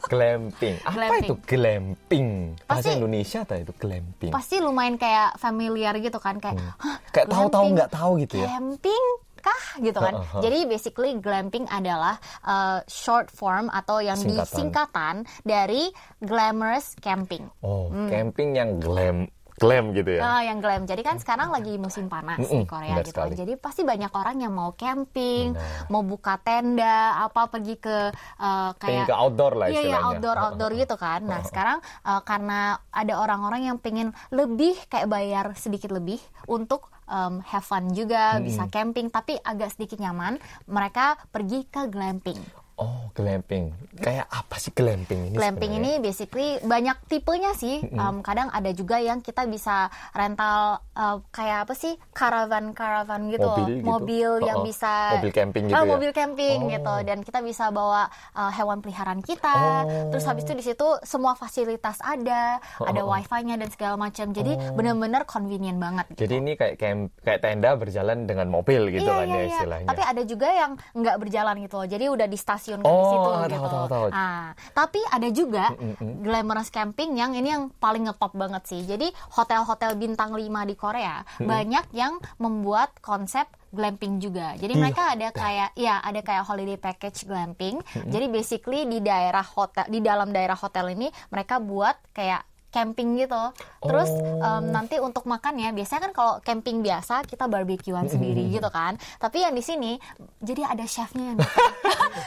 Glamping. 0.02 0.82
Apa 0.82 0.98
Glamping. 0.98 1.22
itu 1.22 1.34
glamping? 1.46 2.26
Bahasa 2.58 2.74
Pasti- 2.74 2.98
Indonesia 2.98 3.38
atau 3.46 3.54
itu 3.56 3.72
glamping? 3.78 4.32
Pasti 4.34 4.56
lumayan 4.58 4.98
kayak 4.98 5.38
familiar 5.38 5.94
gitu 5.98 6.18
kan, 6.18 6.42
kayak 6.42 6.58
"Hah, 6.58 6.98
Kayak 7.10 7.30
tahu-tahu 7.30 7.64
nggak 7.70 7.90
tahu 7.94 8.18
gitu 8.18 8.34
ya. 8.42 8.50
Glamping 8.50 9.04
kah 9.44 9.62
gitu 9.78 10.00
kan. 10.00 10.16
Heeh, 10.16 10.24
heeh. 10.32 10.42
Jadi 10.42 10.58
basically 10.64 11.12
glamping 11.20 11.68
adalah 11.68 12.16
uh, 12.40 12.80
short 12.88 13.28
form 13.28 13.68
atau 13.68 14.00
yang 14.00 14.16
Singkatan. 14.16 14.40
disingkatan 14.40 15.14
dari 15.44 15.92
glamorous 16.18 16.96
camping. 16.98 17.44
Oh, 17.60 17.92
camping 18.08 18.56
yang 18.56 18.80
glam 18.80 19.28
glam 19.54 19.94
gitu 19.94 20.18
ya. 20.18 20.22
Ah, 20.26 20.42
yang 20.42 20.58
glam. 20.58 20.82
Jadi 20.82 21.06
kan 21.06 21.22
sekarang 21.22 21.54
lagi 21.54 21.78
musim 21.78 22.10
panas 22.10 22.42
Mm-mm, 22.42 22.66
di 22.66 22.66
Korea 22.66 22.98
gitu. 22.98 23.14
kan. 23.14 23.30
sekali. 23.30 23.34
Jadi 23.38 23.52
pasti 23.54 23.86
banyak 23.86 24.10
orang 24.10 24.36
yang 24.42 24.50
mau 24.50 24.74
camping, 24.74 25.54
mau 25.86 26.02
buka 26.02 26.42
tenda, 26.42 27.22
apa 27.22 27.46
pergi 27.46 27.78
ke 27.78 28.10
uh, 28.42 28.70
kayak 28.74 29.06
ke 29.06 29.14
outdoor 29.14 29.54
lah 29.54 29.70
Iya, 29.70 29.78
iya 29.78 29.78
istilahnya. 29.94 30.06
outdoor 30.10 30.36
outdoor 30.42 30.72
gitu 30.74 30.96
kan. 30.98 31.22
Nah 31.22 31.46
sekarang 31.46 31.78
uh, 32.02 32.20
karena 32.26 32.82
ada 32.90 33.14
orang-orang 33.14 33.70
yang 33.70 33.78
pengen 33.78 34.10
lebih 34.34 34.74
kayak 34.90 35.06
bayar 35.06 35.54
sedikit 35.54 35.94
lebih 35.94 36.18
untuk 36.50 36.90
um, 37.08 37.40
have 37.44 37.64
fun 37.64 37.92
juga, 37.92 38.40
bisa 38.40 38.68
camping, 38.68 39.08
tapi 39.12 39.36
agak 39.40 39.72
sedikit 39.74 40.00
nyaman. 40.00 40.40
Mereka 40.68 41.30
pergi 41.30 41.68
ke 41.68 41.88
glamping. 41.88 42.63
Oh, 42.74 43.06
glamping. 43.14 43.70
Kayak 43.94 44.26
apa 44.26 44.58
sih 44.58 44.74
glamping 44.74 45.30
ini? 45.30 45.38
Glamping 45.38 45.78
sebenarnya? 45.78 45.94
ini 45.94 46.02
basically 46.02 46.48
banyak 46.58 46.96
tipenya 47.06 47.54
sih. 47.54 47.86
Um, 47.94 48.18
kadang 48.18 48.50
ada 48.50 48.66
juga 48.74 48.98
yang 48.98 49.22
kita 49.22 49.46
bisa 49.46 49.86
rental 50.10 50.82
uh, 50.98 51.22
kayak 51.30 51.70
apa 51.70 51.74
sih 51.78 51.94
caravan 52.10 52.74
caravan 52.74 53.30
gitu, 53.30 53.46
Mobil 53.46 53.78
gitu? 53.78 53.86
mobil 53.86 54.30
yang 54.42 54.58
Oh, 54.58 54.62
oh. 54.62 54.66
bisa 54.66 55.18
Mobil 55.18 55.30
camping 55.30 55.62
gitu 55.70 55.74
Ah, 55.78 55.86
ya? 55.86 55.90
mobil 55.94 56.10
camping 56.10 56.58
Oh. 56.66 56.70
gitu. 56.74 56.94
Dan 57.06 57.18
kita 57.22 57.38
bisa 57.46 57.70
bawa 57.70 58.10
uh, 58.34 58.50
hewan 58.50 58.82
peliharaan 58.82 59.22
kita. 59.22 59.54
Oh. 59.86 60.10
Terus 60.10 60.26
habis 60.26 60.42
itu 60.42 60.54
di 60.58 60.64
situ 60.66 60.86
semua 61.06 61.38
fasilitas 61.38 62.02
ada, 62.02 62.58
ada 62.82 63.00
Oh, 63.06 63.06
oh. 63.06 63.14
wifi-nya 63.14 63.54
dan 63.54 63.70
segala 63.70 63.94
macam. 63.94 64.34
Jadi 64.34 64.58
benar-benar 64.74 65.30
convenient 65.30 65.78
banget. 65.78 66.10
Gitu. 66.10 66.26
Jadi 66.26 66.34
ini 66.42 66.52
kayak 66.58 66.74
camp, 66.74 67.14
kayak 67.22 67.38
tenda 67.38 67.70
berjalan 67.78 68.26
dengan 68.26 68.50
mobil 68.50 68.90
gitu 68.90 69.06
iya, 69.06 69.22
kan 69.22 69.26
iya, 69.30 69.34
ya 69.34 69.38
iya. 69.38 69.50
istilahnya. 69.54 69.88
Tapi 69.94 70.02
ada 70.02 70.22
juga 70.26 70.48
yang 70.50 70.72
nggak 70.90 71.16
berjalan 71.22 71.54
gitu 71.62 71.74
loh. 71.78 71.86
Jadi 71.86 72.04
udah 72.10 72.26
di 72.26 72.34
stasiun 72.34 72.62
di 72.64 72.88
Oh, 72.88 73.04
situ 73.12 73.28
tahu, 73.28 73.44
gitu. 73.52 73.68
tahu, 73.68 73.86
tahu. 73.90 74.06
Ah, 74.14 74.56
tapi 74.72 75.00
ada 75.12 75.28
juga 75.28 75.64
glamorous 76.00 76.72
camping 76.72 77.18
yang 77.18 77.36
ini 77.36 77.52
yang 77.52 77.68
paling 77.76 78.08
ngetop 78.08 78.32
banget 78.32 78.64
sih. 78.64 78.80
Jadi 78.82 79.12
hotel-hotel 79.36 79.98
bintang 80.00 80.32
5 80.32 80.40
di 80.64 80.74
Korea 80.74 81.20
banyak 81.36 81.92
yang 81.92 82.16
membuat 82.40 82.96
konsep 83.04 83.44
glamping 83.74 84.22
juga. 84.22 84.54
Jadi 84.54 84.70
Di 84.70 84.80
mereka 84.80 85.18
ada 85.18 85.34
kayak 85.34 85.74
ya 85.74 85.98
ada 85.98 86.22
kayak 86.22 86.46
holiday 86.46 86.78
package 86.78 87.26
glamping. 87.26 87.82
Jadi 88.06 88.26
basically 88.30 88.86
di 88.86 89.02
daerah 89.02 89.42
hotel 89.42 89.84
di 89.90 89.98
dalam 89.98 90.30
daerah 90.30 90.54
hotel 90.54 90.94
ini 90.94 91.10
mereka 91.28 91.58
buat 91.58 91.98
kayak 92.14 92.53
camping 92.74 93.14
gitu. 93.16 93.38
Terus 93.80 94.10
Oh. 94.10 94.42
em, 94.42 94.64
nanti 94.68 94.98
untuk 94.98 95.22
makan 95.24 95.54
ya 95.56 95.70
biasanya 95.70 96.02
kan 96.02 96.12
kalau 96.12 96.34
camping 96.40 96.80
biasa 96.80 97.22
kita 97.22 97.46
barbekyuan 97.46 98.04
sendiri 98.04 98.50
gitu 98.50 98.66
kan. 98.68 98.98
Tapi 99.16 99.40
yang 99.40 99.54
di 99.54 99.62
sini 99.62 99.94
jadi 100.40 100.66
ada 100.66 100.82
chefnya 100.84 101.30
yang 101.30 101.38
datang. 101.42 101.70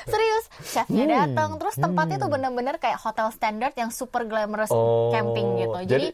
Serius, 0.06 0.46
chefnya 0.64 1.04
Hmm. 1.04 1.14
datang. 1.18 1.50
Terus 1.58 1.76
tempatnya 1.76 2.18
tuh 2.18 2.30
bener-bener 2.30 2.76
kayak 2.78 2.96
hotel 2.98 3.28
standard 3.30 3.76
yang 3.76 3.92
super 3.92 4.24
glamorous 4.24 4.70
Oh, 4.70 5.12
camping 5.12 5.58
gitu. 5.58 5.76
Jadi, 5.86 6.08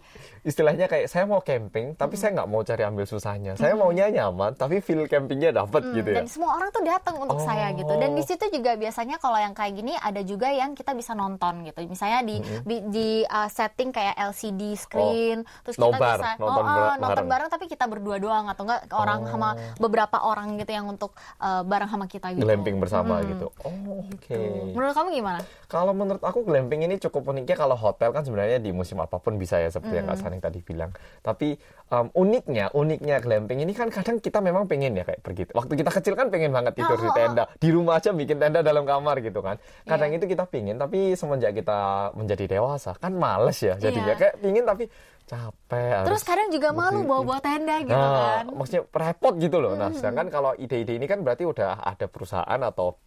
istilahnya 0.43 0.86
kayak 0.86 1.08
saya 1.08 1.23
mau 1.23 1.39
camping, 1.39 1.91
tapi 1.93 2.13
saya 2.13 2.32
nggak 2.34 2.45
mau 2.45 2.62
cari 2.62 2.84
ambil 2.84 3.03
susahnya. 3.03 3.56
Saya 3.56 3.73
maunya 3.73 4.08
nyaman, 4.10 4.53
tapi 4.53 4.77
feel 4.77 5.03
campingnya 5.06 5.51
dapat 5.51 5.82
Hmm, 5.82 5.95
gitu 5.95 6.10
ya. 6.10 6.17
dan 6.17 6.27
semua 6.27 6.51
orang 6.53 6.69
tuh 6.69 6.84
datang 6.84 7.15
untuk 7.17 7.38
Oh. 7.38 7.41
saya 7.41 7.71
gitu. 7.71 7.89
Dan 7.89 8.12
di 8.12 8.21
situ 8.21 8.45
juga 8.49 8.75
biasanya 8.75 9.17
kalau 9.17 9.36
yang 9.36 9.51
kayak 9.51 9.73
gini 9.73 9.95
ada 9.95 10.19
juga 10.21 10.47
yang 10.47 10.71
kita 10.71 10.91
bisa 10.91 11.12
nonton 11.13 11.63
gitu. 11.63 11.79
Misalnya 11.86 12.19
di 12.21 12.36
di, 12.62 12.75
di, 12.86 13.08
uh, 13.23 13.47
setting 13.47 13.89
kayak 13.89 14.13
LCD 14.15 14.75
screen, 14.75 15.38
terus 15.62 15.75
kita 15.75 15.88
Nobar, 15.89 16.17
bisa 16.17 16.29
nonton 16.38 16.43
oh, 16.43 16.60
oh, 16.60 16.63
ber- 16.67 16.91
nonton 16.93 17.08
bareng. 17.10 17.27
bareng 17.29 17.49
tapi 17.49 17.65
kita 17.65 17.86
berdua 17.86 18.15
doang 18.17 18.45
atau 18.45 18.63
enggak 18.63 18.82
orang 18.89 19.19
Oh. 19.21 19.29
sama 19.29 19.49
beberapa 19.77 20.17
orang 20.19 20.56
gitu 20.56 20.71
yang 20.71 20.86
untuk 20.86 21.12
uh, 21.38 21.63
bareng 21.63 21.88
sama 21.88 22.06
kita 22.06 22.32
gitu. 22.32 22.43
Glamping 22.43 22.77
bersama 22.77 23.17
Hmm. 23.17 23.29
gitu. 23.29 23.47
Oh, 23.63 23.71
oke. 24.03 24.39
Menurut 24.69 24.91
kamu 24.91 25.10
gimana? 25.13 25.39
Kalau 25.65 25.91
menurut 25.91 26.21
aku 26.21 26.43
glamping 26.43 26.84
ini 26.84 26.99
cukup 26.99 27.25
uniknya 27.25 27.56
kalau 27.56 27.73
hotel 27.73 28.12
kan 28.12 28.21
sebenarnya 28.21 28.60
di 28.60 28.69
musim 28.69 28.99
apa 28.99 29.15
pun 29.15 29.36
bisa 29.36 29.56
ya 29.56 29.67
seperti 29.67 29.95
yang 29.95 30.06
Kak 30.06 30.19
Hmm. 30.34 30.39
Saning 30.39 30.41
tadi 30.41 30.60
bilang. 30.60 30.91
Tapi 31.22 31.54
um, 31.89 32.08
uniknya, 32.17 32.74
uniknya 32.74 33.22
glamping 33.22 33.62
ini 33.62 33.72
kan 33.72 33.88
kadang 33.88 34.17
kita 34.17 34.41
memang 34.41 34.65
pengen 34.65 34.98
ya 34.98 35.06
kayak 35.06 35.22
pergi. 35.22 35.43
Waktu 35.54 35.74
kita 35.78 35.91
kecil 35.93 36.13
kan 36.17 36.28
pengen 36.28 36.50
banget 36.50 36.74
tidur 36.74 36.98
di 36.98 37.06
Oh, 37.06 37.08
oh, 37.08 37.13
oh. 37.13 37.17
tenda. 37.17 37.43
Di 37.56 37.69
rumah 37.69 38.02
aja 38.02 38.10
bikin 38.10 38.41
tenda 38.41 38.60
dalam 38.60 38.84
kamar 38.84 39.22
gitu 39.22 39.39
kan. 39.39 39.62
Kadang 39.86 40.10
Iya. 40.10 40.17
itu 40.17 40.26
kita 40.28 40.43
pingin 40.50 40.76
tapi 40.76 41.13
semenjak 41.13 41.54
kita 41.54 41.80
menjadi 42.17 42.58
dewasa 42.58 42.98
kan 42.98 43.13
males 43.13 43.62
ya 43.62 43.78
jadinya. 43.78 44.13
Iya. 44.13 44.19
Kayak 44.19 44.36
pingin 44.41 44.63
tapi 44.65 44.84
capek. 45.24 46.04
Terus 46.04 46.19
harus 46.19 46.24
kadang 46.26 46.50
juga 46.52 46.69
malu 46.76 47.08
bawa-bawa 47.08 47.39
tenda 47.39 47.80
gitu 47.80 47.96
Nah, 47.96 48.43
kan. 48.43 48.46
maksudnya 48.52 48.84
repot 48.89 49.34
gitu 49.39 49.58
loh. 49.63 49.74
Nah, 49.74 49.89
sedangkan 49.96 50.28
kalau 50.28 50.52
ide-ide 50.56 51.00
ini 51.00 51.08
kan 51.08 51.24
berarti 51.24 51.48
udah 51.48 51.80
ada 51.80 52.12
perusahaan 52.12 52.60
atau 52.60 53.00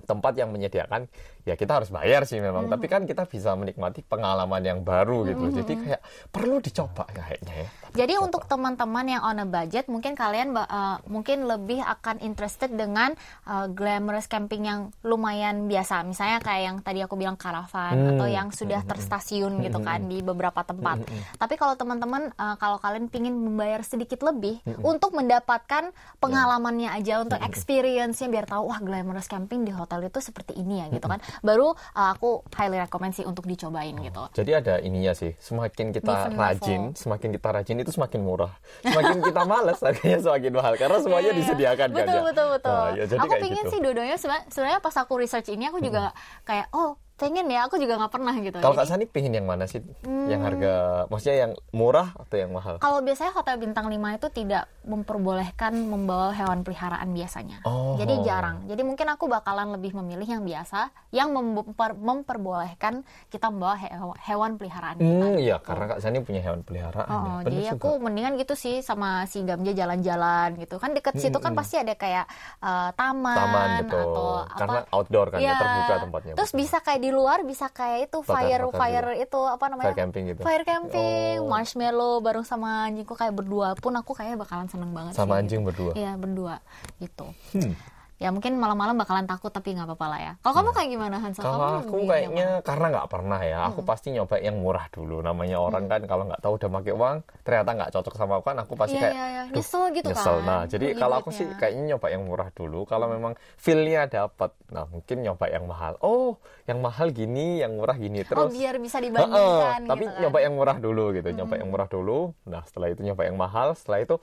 tempat 0.00 0.34
yang 0.34 0.50
menyediakan 0.50 1.06
ya 1.44 1.54
kita 1.56 1.80
harus 1.80 1.90
bayar 1.92 2.28
sih 2.28 2.38
memang. 2.38 2.68
Tapi 2.68 2.86
kan 2.86 3.04
kita 3.08 3.24
bisa 3.24 3.56
menikmati 3.56 4.04
pengalaman 4.04 4.62
yang 4.62 4.80
baru 4.84 5.24
gitu 5.28 5.42
loh. 5.48 5.52
jadi 5.52 5.72
kayak 5.76 6.00
perlu 6.30 6.56
dicoba 6.62 7.04
kayaknya 7.10 7.66
ya 7.66 7.68
Jadi 7.90 8.14
untuk 8.16 8.46
teman-teman 8.46 9.06
yang 9.06 9.22
on 9.22 9.42
a 9.42 9.46
budget, 9.46 9.86
mungkin 9.86 10.14
kalian 10.14 10.54
uh, 10.54 10.98
mungkin 11.06 11.44
lebih 11.44 11.82
akan 11.82 12.22
interested 12.22 12.70
dengan 12.70 13.12
uh, 13.44 13.66
glamorous 13.66 14.26
camping 14.26 14.66
yang 14.66 14.80
lumayan 15.02 15.66
biasa, 15.66 16.06
misalnya 16.06 16.38
kayak 16.38 16.62
yang 16.62 16.76
tadi 16.80 17.00
aku 17.02 17.14
bilang 17.14 17.34
karavan 17.34 17.92
Hmm. 18.00 18.16
atau 18.16 18.26
yang 18.26 18.48
sudah 18.50 18.80
terstasiun 18.86 19.60
gitu 19.60 19.78
kan 19.82 20.06
di 20.06 20.22
beberapa 20.22 20.62
tempat. 20.62 21.04
Tapi 21.36 21.54
kalau 21.54 21.74
teman-teman 21.74 22.30
uh, 22.34 22.56
kalau 22.56 22.78
kalian 22.78 23.10
pingin 23.10 23.34
membayar 23.34 23.82
sedikit 23.82 24.22
lebih 24.22 24.62
untuk 24.80 25.12
mendapatkan 25.12 25.90
pengalamannya 26.18 26.88
aja 26.92 27.20
untuk 27.20 27.40
experience-nya 27.42 28.28
biar 28.28 28.46
tahu 28.46 28.70
wah 28.70 28.80
glamorous 28.80 29.26
camping 29.26 29.64
di 29.64 29.72
hotel 29.72 30.06
itu 30.06 30.20
seperti 30.20 30.56
ini 30.56 30.80
ya 30.80 30.86
gitu 30.88 31.06
kan. 31.06 31.18
Baru 31.42 31.72
uh, 31.72 32.08
aku 32.14 32.44
highly 32.54 32.78
recommend 32.78 33.12
sih 33.12 33.26
untuk 33.26 33.44
dicobain 33.44 33.92
gitu. 34.00 34.22
jadi 34.32 34.62
ada 34.62 34.74
ininya 34.80 35.12
sih 35.12 35.34
semakin 35.40 35.90
kita 35.90 36.06
Different 36.06 36.36
rajin 36.38 36.80
level. 36.92 37.00
semakin 37.00 37.28
kita 37.36 37.48
rajin 37.50 37.76
itu 37.80 37.92
semakin 37.92 38.20
murah 38.20 38.52
semakin 38.82 39.18
kita 39.20 39.42
malas 39.44 39.78
harganya 39.78 40.18
semakin 40.18 40.52
mahal 40.52 40.74
karena 40.74 40.98
semuanya 40.98 41.22
Iya, 41.22 41.32
iya. 41.32 41.40
disediakan 41.40 41.88
kan 41.88 41.96
betul, 41.96 42.14
ya 42.14 42.22
Betul 42.22 42.46
betul 42.52 42.72
Nah, 42.72 42.88
ya, 42.90 43.04
jadi 43.06 43.18
aku 43.20 43.34
pingin 43.38 43.58
gitu. 43.60 43.70
sih 43.70 43.80
seba- 44.16 44.46
sebenarnya 44.46 44.80
pas 44.80 44.96
aku 44.96 45.12
research 45.16 45.48
ini 45.48 45.64
aku 45.64 45.78
juga 45.80 46.12
kayak 46.42 46.68
oh 46.70 46.94
pengen 47.20 47.46
ya 47.46 47.68
aku 47.68 47.76
juga 47.76 47.94
nggak 47.94 48.10
pernah 48.10 48.34
gitu. 48.34 48.56
kalau 48.58 48.72
Kak 48.72 48.88
Sani 48.88 49.04
pengen 49.04 49.36
yang 49.36 49.44
mana 49.44 49.68
sih 49.68 49.84
yang 50.02 50.40
harga 50.40 50.72
maksudnya 51.06 51.36
yang 51.38 51.52
murah 51.70 52.16
atau 52.16 52.34
yang 52.34 52.50
mahal 52.50 52.80
kalau 52.80 52.98
biasanya 53.00 53.30
hotel 53.30 53.60
bintang 53.60 53.86
5 53.86 54.00
itu 54.16 54.28
tidak 54.34 54.64
memperbolehkan 54.82 55.76
membawa 55.76 56.30
hewan 56.30 56.62
peliharaan 56.62 57.10
biasanya. 57.10 57.60
Oh. 57.62 57.94
Jadi 57.94 58.22
jarang. 58.22 58.64
Jadi 58.64 58.80
mungkin 58.80 59.06
aku 59.06 59.26
bakalan 59.26 59.74
lebih 59.74 59.92
memilih 59.92 60.24
yang 60.24 60.42
biasa 60.42 60.88
yang 61.10 61.28
memper- 61.30 61.94
memperbolehkan 61.94 63.02
kita 63.28 63.48
membawa 63.48 63.76
he- 63.76 63.92
hewan 64.24 64.56
peliharaan 64.56 64.96
kita. 64.96 65.26
Hmm, 65.26 65.36
iya, 65.36 65.56
gitu. 65.56 65.66
karena 65.66 65.84
Kak 65.86 65.98
Sani 66.00 66.18
punya 66.20 66.40
hewan 66.40 66.62
peliharaan. 66.62 67.06
Oh, 67.06 67.12
ya. 67.12 67.20
oh, 67.20 67.38
Bener 67.40 67.50
jadi 67.50 67.62
juga. 67.66 67.76
aku 67.76 67.90
mendingan 67.98 68.32
gitu 68.36 68.54
sih 68.54 68.80
sama 68.80 69.26
si 69.26 69.42
Gamja 69.42 69.72
jalan-jalan 69.74 70.48
gitu 70.56 70.76
kan 70.76 70.90
deket 70.92 71.18
situ 71.18 71.36
kan 71.36 71.52
pasti 71.52 71.76
ada 71.76 71.92
kayak 71.92 72.24
eh, 72.60 72.90
taman, 72.94 73.36
Taman, 73.36 73.68
betul. 73.82 74.00
atau 74.00 74.28
Karena 74.50 74.80
apa 74.80 74.88
outdoor 74.90 75.26
kan 75.28 75.38
ya, 75.38 75.44
Iya. 75.44 75.54
terbuka 75.56 75.94
tempatnya, 76.00 76.32
Terus 76.34 76.50
betul. 76.50 76.60
bisa 76.62 76.76
kayak 76.80 77.00
di 77.00 77.09
luar 77.10 77.42
bisa 77.42 77.66
kayak 77.66 78.08
itu 78.08 78.18
Bakar- 78.18 78.34
fire 78.40 78.62
bakar 78.64 78.80
fire 78.80 79.10
itu 79.18 79.40
apa 79.40 79.64
namanya? 79.66 79.86
Fire 79.86 79.98
camping 79.98 80.24
gitu. 80.26 80.40
Fire 80.40 80.64
camping, 80.64 81.36
Oh. 81.38 81.46
marshmallow 81.46 82.18
bareng 82.18 82.42
sama 82.42 82.86
anjingku 82.86 83.12
kayak 83.12 83.32
berdua 83.32 83.74
pun 83.74 83.92
aku 83.92 84.12
kayaknya 84.12 84.38
bakalan 84.38 84.66
seneng 84.66 84.90
banget 84.90 85.12
Sama 85.12 85.34
sih, 85.34 85.40
anjing 85.40 85.60
gitu. 85.60 85.68
berdua? 85.68 85.92
Iya, 85.94 86.12
berdua 86.14 86.54
gitu. 86.96 87.26
Hmm. 87.52 87.72
Ya 88.20 88.28
mungkin 88.28 88.60
malam-malam 88.60 89.00
bakalan 89.00 89.24
takut 89.24 89.48
tapi 89.48 89.72
nggak 89.72 89.88
apa-apa 89.88 90.06
lah 90.12 90.20
ya. 90.20 90.32
Kalau 90.44 90.54
kamu 90.60 90.70
kayak 90.76 90.88
gimana 90.92 91.16
Hansel? 91.24 91.40
Kalau 91.40 91.56
kamu 91.56 91.76
aku 91.80 91.96
kayaknya 92.04 92.48
mana? 92.52 92.60
karena 92.60 92.86
nggak 92.92 93.08
pernah 93.08 93.40
ya, 93.40 93.58
aku 93.64 93.80
pasti 93.80 94.12
nyoba 94.12 94.36
yang 94.36 94.60
murah 94.60 94.92
dulu. 94.92 95.24
Namanya 95.24 95.56
orang 95.56 95.88
kan 95.88 96.04
kalau 96.04 96.28
nggak 96.28 96.44
tahu 96.44 96.60
udah 96.60 96.68
pakai 96.70 96.92
uang, 96.92 97.16
ternyata 97.40 97.70
nggak 97.72 97.90
cocok 97.96 98.14
sama 98.14 98.32
aku 98.36 98.44
kan, 98.44 98.56
aku 98.60 98.72
pasti 98.76 98.92
Iya, 98.92 99.02
kayak 99.02 99.14
iya, 99.16 99.24
iya. 99.24 99.42
"Duh, 99.48 99.56
Nyesel 99.56 99.82
gitu 99.96 100.06
nyesel. 100.12 100.36
kan, 100.36 100.44
Nah, 100.44 100.60
jadi 100.68 100.86
kalau 100.94 101.16
aku 101.16 101.30
sih 101.32 101.48
kayaknya 101.56 101.96
nyoba 101.96 102.06
yang 102.12 102.22
murah 102.28 102.48
dulu. 102.52 102.80
Kalau 102.84 103.06
memang 103.08 103.32
feel-nya 103.56 104.04
dapat, 104.04 104.52
nah 104.68 104.84
mungkin 104.84 105.16
nyoba 105.24 105.46
yang 105.48 105.64
mahal. 105.64 105.96
Oh, 105.98 106.36
yang 106.68 106.84
mahal 106.84 107.08
gini, 107.10 107.64
yang 107.64 107.72
murah 107.72 107.96
gini 107.96 108.20
Oh, 108.20 108.28
terus. 108.28 108.52
biar 108.52 108.76
bisa 108.76 109.00
dibandingkan 109.00 109.88
tapi 109.88 110.04
gitu 110.04 110.12
kan. 110.12 110.20
nyoba 110.20 110.38
yang 110.44 110.54
murah 110.54 110.76
dulu 110.76 111.04
gitu, 111.16 111.28
nyoba 111.32 111.54
yang 111.56 111.68
murah 111.72 111.88
dulu. 111.88 112.36
Nah 112.44 112.60
setelah 112.68 112.92
itu 112.92 113.00
nyoba 113.00 113.24
yang 113.24 113.40
mahal, 113.40 113.72
setelah 113.72 114.04
itu 114.04 114.20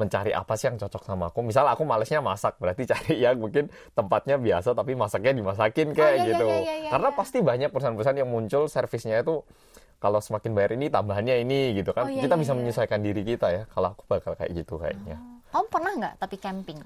mencari 0.00 0.32
apa 0.32 0.56
sih 0.56 0.72
yang 0.72 0.80
cocok 0.80 1.04
sama 1.04 1.28
aku. 1.28 1.44
Misal 1.44 1.68
aku 1.68 1.84
malesnya 1.84 2.24
masak, 2.24 2.56
berarti 2.56 2.88
cari 2.90 3.20
yang 3.20 3.36
mungkin 3.36 3.68
tempatnya 3.92 4.40
biasa 4.40 4.72
tapi 4.72 4.96
masaknya 4.96 5.36
dimasakin 5.36 5.92
kayak 5.92 6.14
iya, 6.16 6.24
iya, 6.24 6.28
gitu. 6.32 6.46
iya, 6.48 6.58
iya, 6.64 6.74
iya, 6.86 6.90
Karena 6.90 7.08
iya. 7.12 7.18
pasti 7.20 7.38
banyak 7.44 7.68
perusahaan-perusahaan 7.68 8.18
yang 8.24 8.30
muncul 8.32 8.64
servisnya 8.72 9.20
itu 9.20 9.44
kalau 10.00 10.16
semakin 10.24 10.56
bayar 10.56 10.72
ini 10.80 10.88
tambahannya 10.88 11.44
ini 11.44 11.76
gitu 11.76 11.92
kan. 11.92 12.08
Oh, 12.08 12.10
iya, 12.10 12.24
kita 12.24 12.34
iya, 12.34 12.40
bisa 12.40 12.52
iya. 12.56 12.58
menyesuaikan 12.64 13.00
diri 13.04 13.22
kita 13.22 13.46
ya. 13.52 13.62
Kalau 13.68 13.92
aku 13.92 14.02
bakal 14.08 14.32
kayak 14.32 14.50
gitu 14.56 14.80
kayaknya. 14.80 15.20
Kamu 15.52 15.66
pernah 15.68 15.92
nggak 15.92 16.14
tapi 16.16 16.36
camping? 16.40 16.80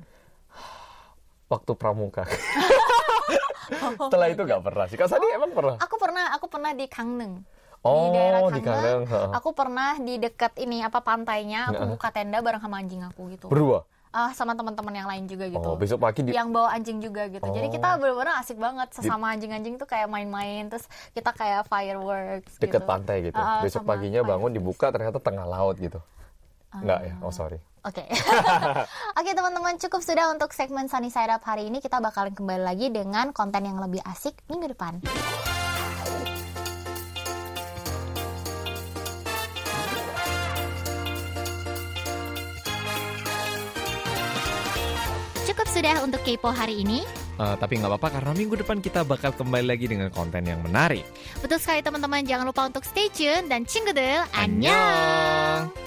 Waktu 1.52 1.72
pramuka. 1.78 2.26
setelah 4.10 4.28
itu 4.28 4.42
nggak 4.42 4.62
pernah 4.66 4.84
sih. 4.90 4.98
Kak 4.98 5.08
Sani 5.08 5.26
emang 5.30 5.54
pernah? 5.54 5.76
Aku 5.80 5.96
pernah, 5.96 6.34
aku 6.34 6.46
pernah 6.50 6.70
di 6.74 6.86
Kangneng. 6.90 7.53
Oh, 7.84 8.08
di 8.08 8.16
daerah 8.16 8.40
di. 8.48 8.60
Kangneng, 8.64 9.02
heeh. 9.04 9.30
Aku 9.36 9.52
pernah 9.52 10.00
di 10.00 10.16
dekat 10.16 10.56
ini 10.56 10.80
apa 10.80 11.04
pantainya, 11.04 11.68
aku 11.68 11.94
buka 11.94 12.08
tenda 12.08 12.40
bareng 12.40 12.58
sama 12.58 12.80
anjing 12.80 13.04
aku 13.04 13.28
gitu. 13.30 13.46
Berdua. 13.52 13.84
Ah, 14.08 14.30
sama 14.30 14.54
teman-teman 14.54 14.94
yang 14.94 15.10
lain 15.10 15.26
juga 15.26 15.50
gitu. 15.50 15.58
Oh, 15.60 15.74
besok 15.74 15.98
pagi 15.98 16.22
di 16.22 16.30
yang 16.30 16.54
bawa 16.54 16.70
anjing 16.70 17.02
juga 17.02 17.26
gitu. 17.26 17.44
Jadi 17.44 17.66
Oh. 17.66 17.72
kita 17.74 17.88
benar-benar 17.98 18.38
asik 18.38 18.56
banget 18.56 18.88
sesama 18.94 19.34
anjing-anjing 19.34 19.74
tuh 19.74 19.90
kayak 19.90 20.06
main-main 20.06 20.70
terus 20.70 20.86
kita 21.10 21.34
kayak 21.34 21.66
fireworks 21.66 22.62
deket 22.62 22.78
gitu. 22.78 22.86
pantai 22.86 23.16
gitu. 23.26 23.36
Ah, 23.36 23.58
Besok 23.58 23.82
paginya 23.82 24.22
bangun 24.22 24.54
dibuka 24.54 24.88
ternyata 24.88 25.18
tengah 25.18 25.42
laut 25.44 25.74
gitu. 25.76 25.98
Enggak 26.72 27.00
ya? 27.04 27.14
Oh 27.20 27.34
sorry. 27.34 27.58
Oke. 27.82 28.06
Oke 29.18 29.30
teman-teman 29.34 29.76
cukup 29.76 30.00
sudah 30.00 30.30
untuk 30.30 30.54
segmen 30.54 30.86
Sunny 30.86 31.10
Side 31.10 31.28
Up 31.28 31.42
hari 31.42 31.66
ini 31.66 31.82
kita 31.82 31.98
bakalan 31.98 32.32
kembali 32.32 32.62
lagi 32.62 32.88
dengan 32.88 33.34
konten 33.34 33.66
yang 33.66 33.76
lebih 33.76 33.98
asik 34.06 34.38
minggu 34.46 34.72
depan. 34.72 35.02
Sudah 45.84 46.00
untuk 46.00 46.24
Kepo 46.24 46.48
hari 46.48 46.80
ini. 46.80 47.04
Eh, 47.36 47.56
tapi 47.60 47.76
nggak 47.76 47.92
apa-apa 47.92 48.16
karena 48.16 48.32
minggu 48.32 48.56
depan 48.56 48.80
kita 48.80 49.04
bakal 49.04 49.36
kembali 49.36 49.68
lagi 49.68 49.84
dengan 49.84 50.08
konten 50.08 50.40
yang 50.48 50.64
menarik. 50.64 51.04
Betul 51.44 51.60
sekali 51.60 51.84
teman-teman, 51.84 52.24
jangan 52.24 52.48
lupa 52.48 52.64
untuk 52.64 52.88
stay 52.88 53.12
tune 53.12 53.52
dan 53.52 53.68
cingedel. 53.68 54.24
Annyeong. 54.32 55.68
Annyeong. 55.68 55.83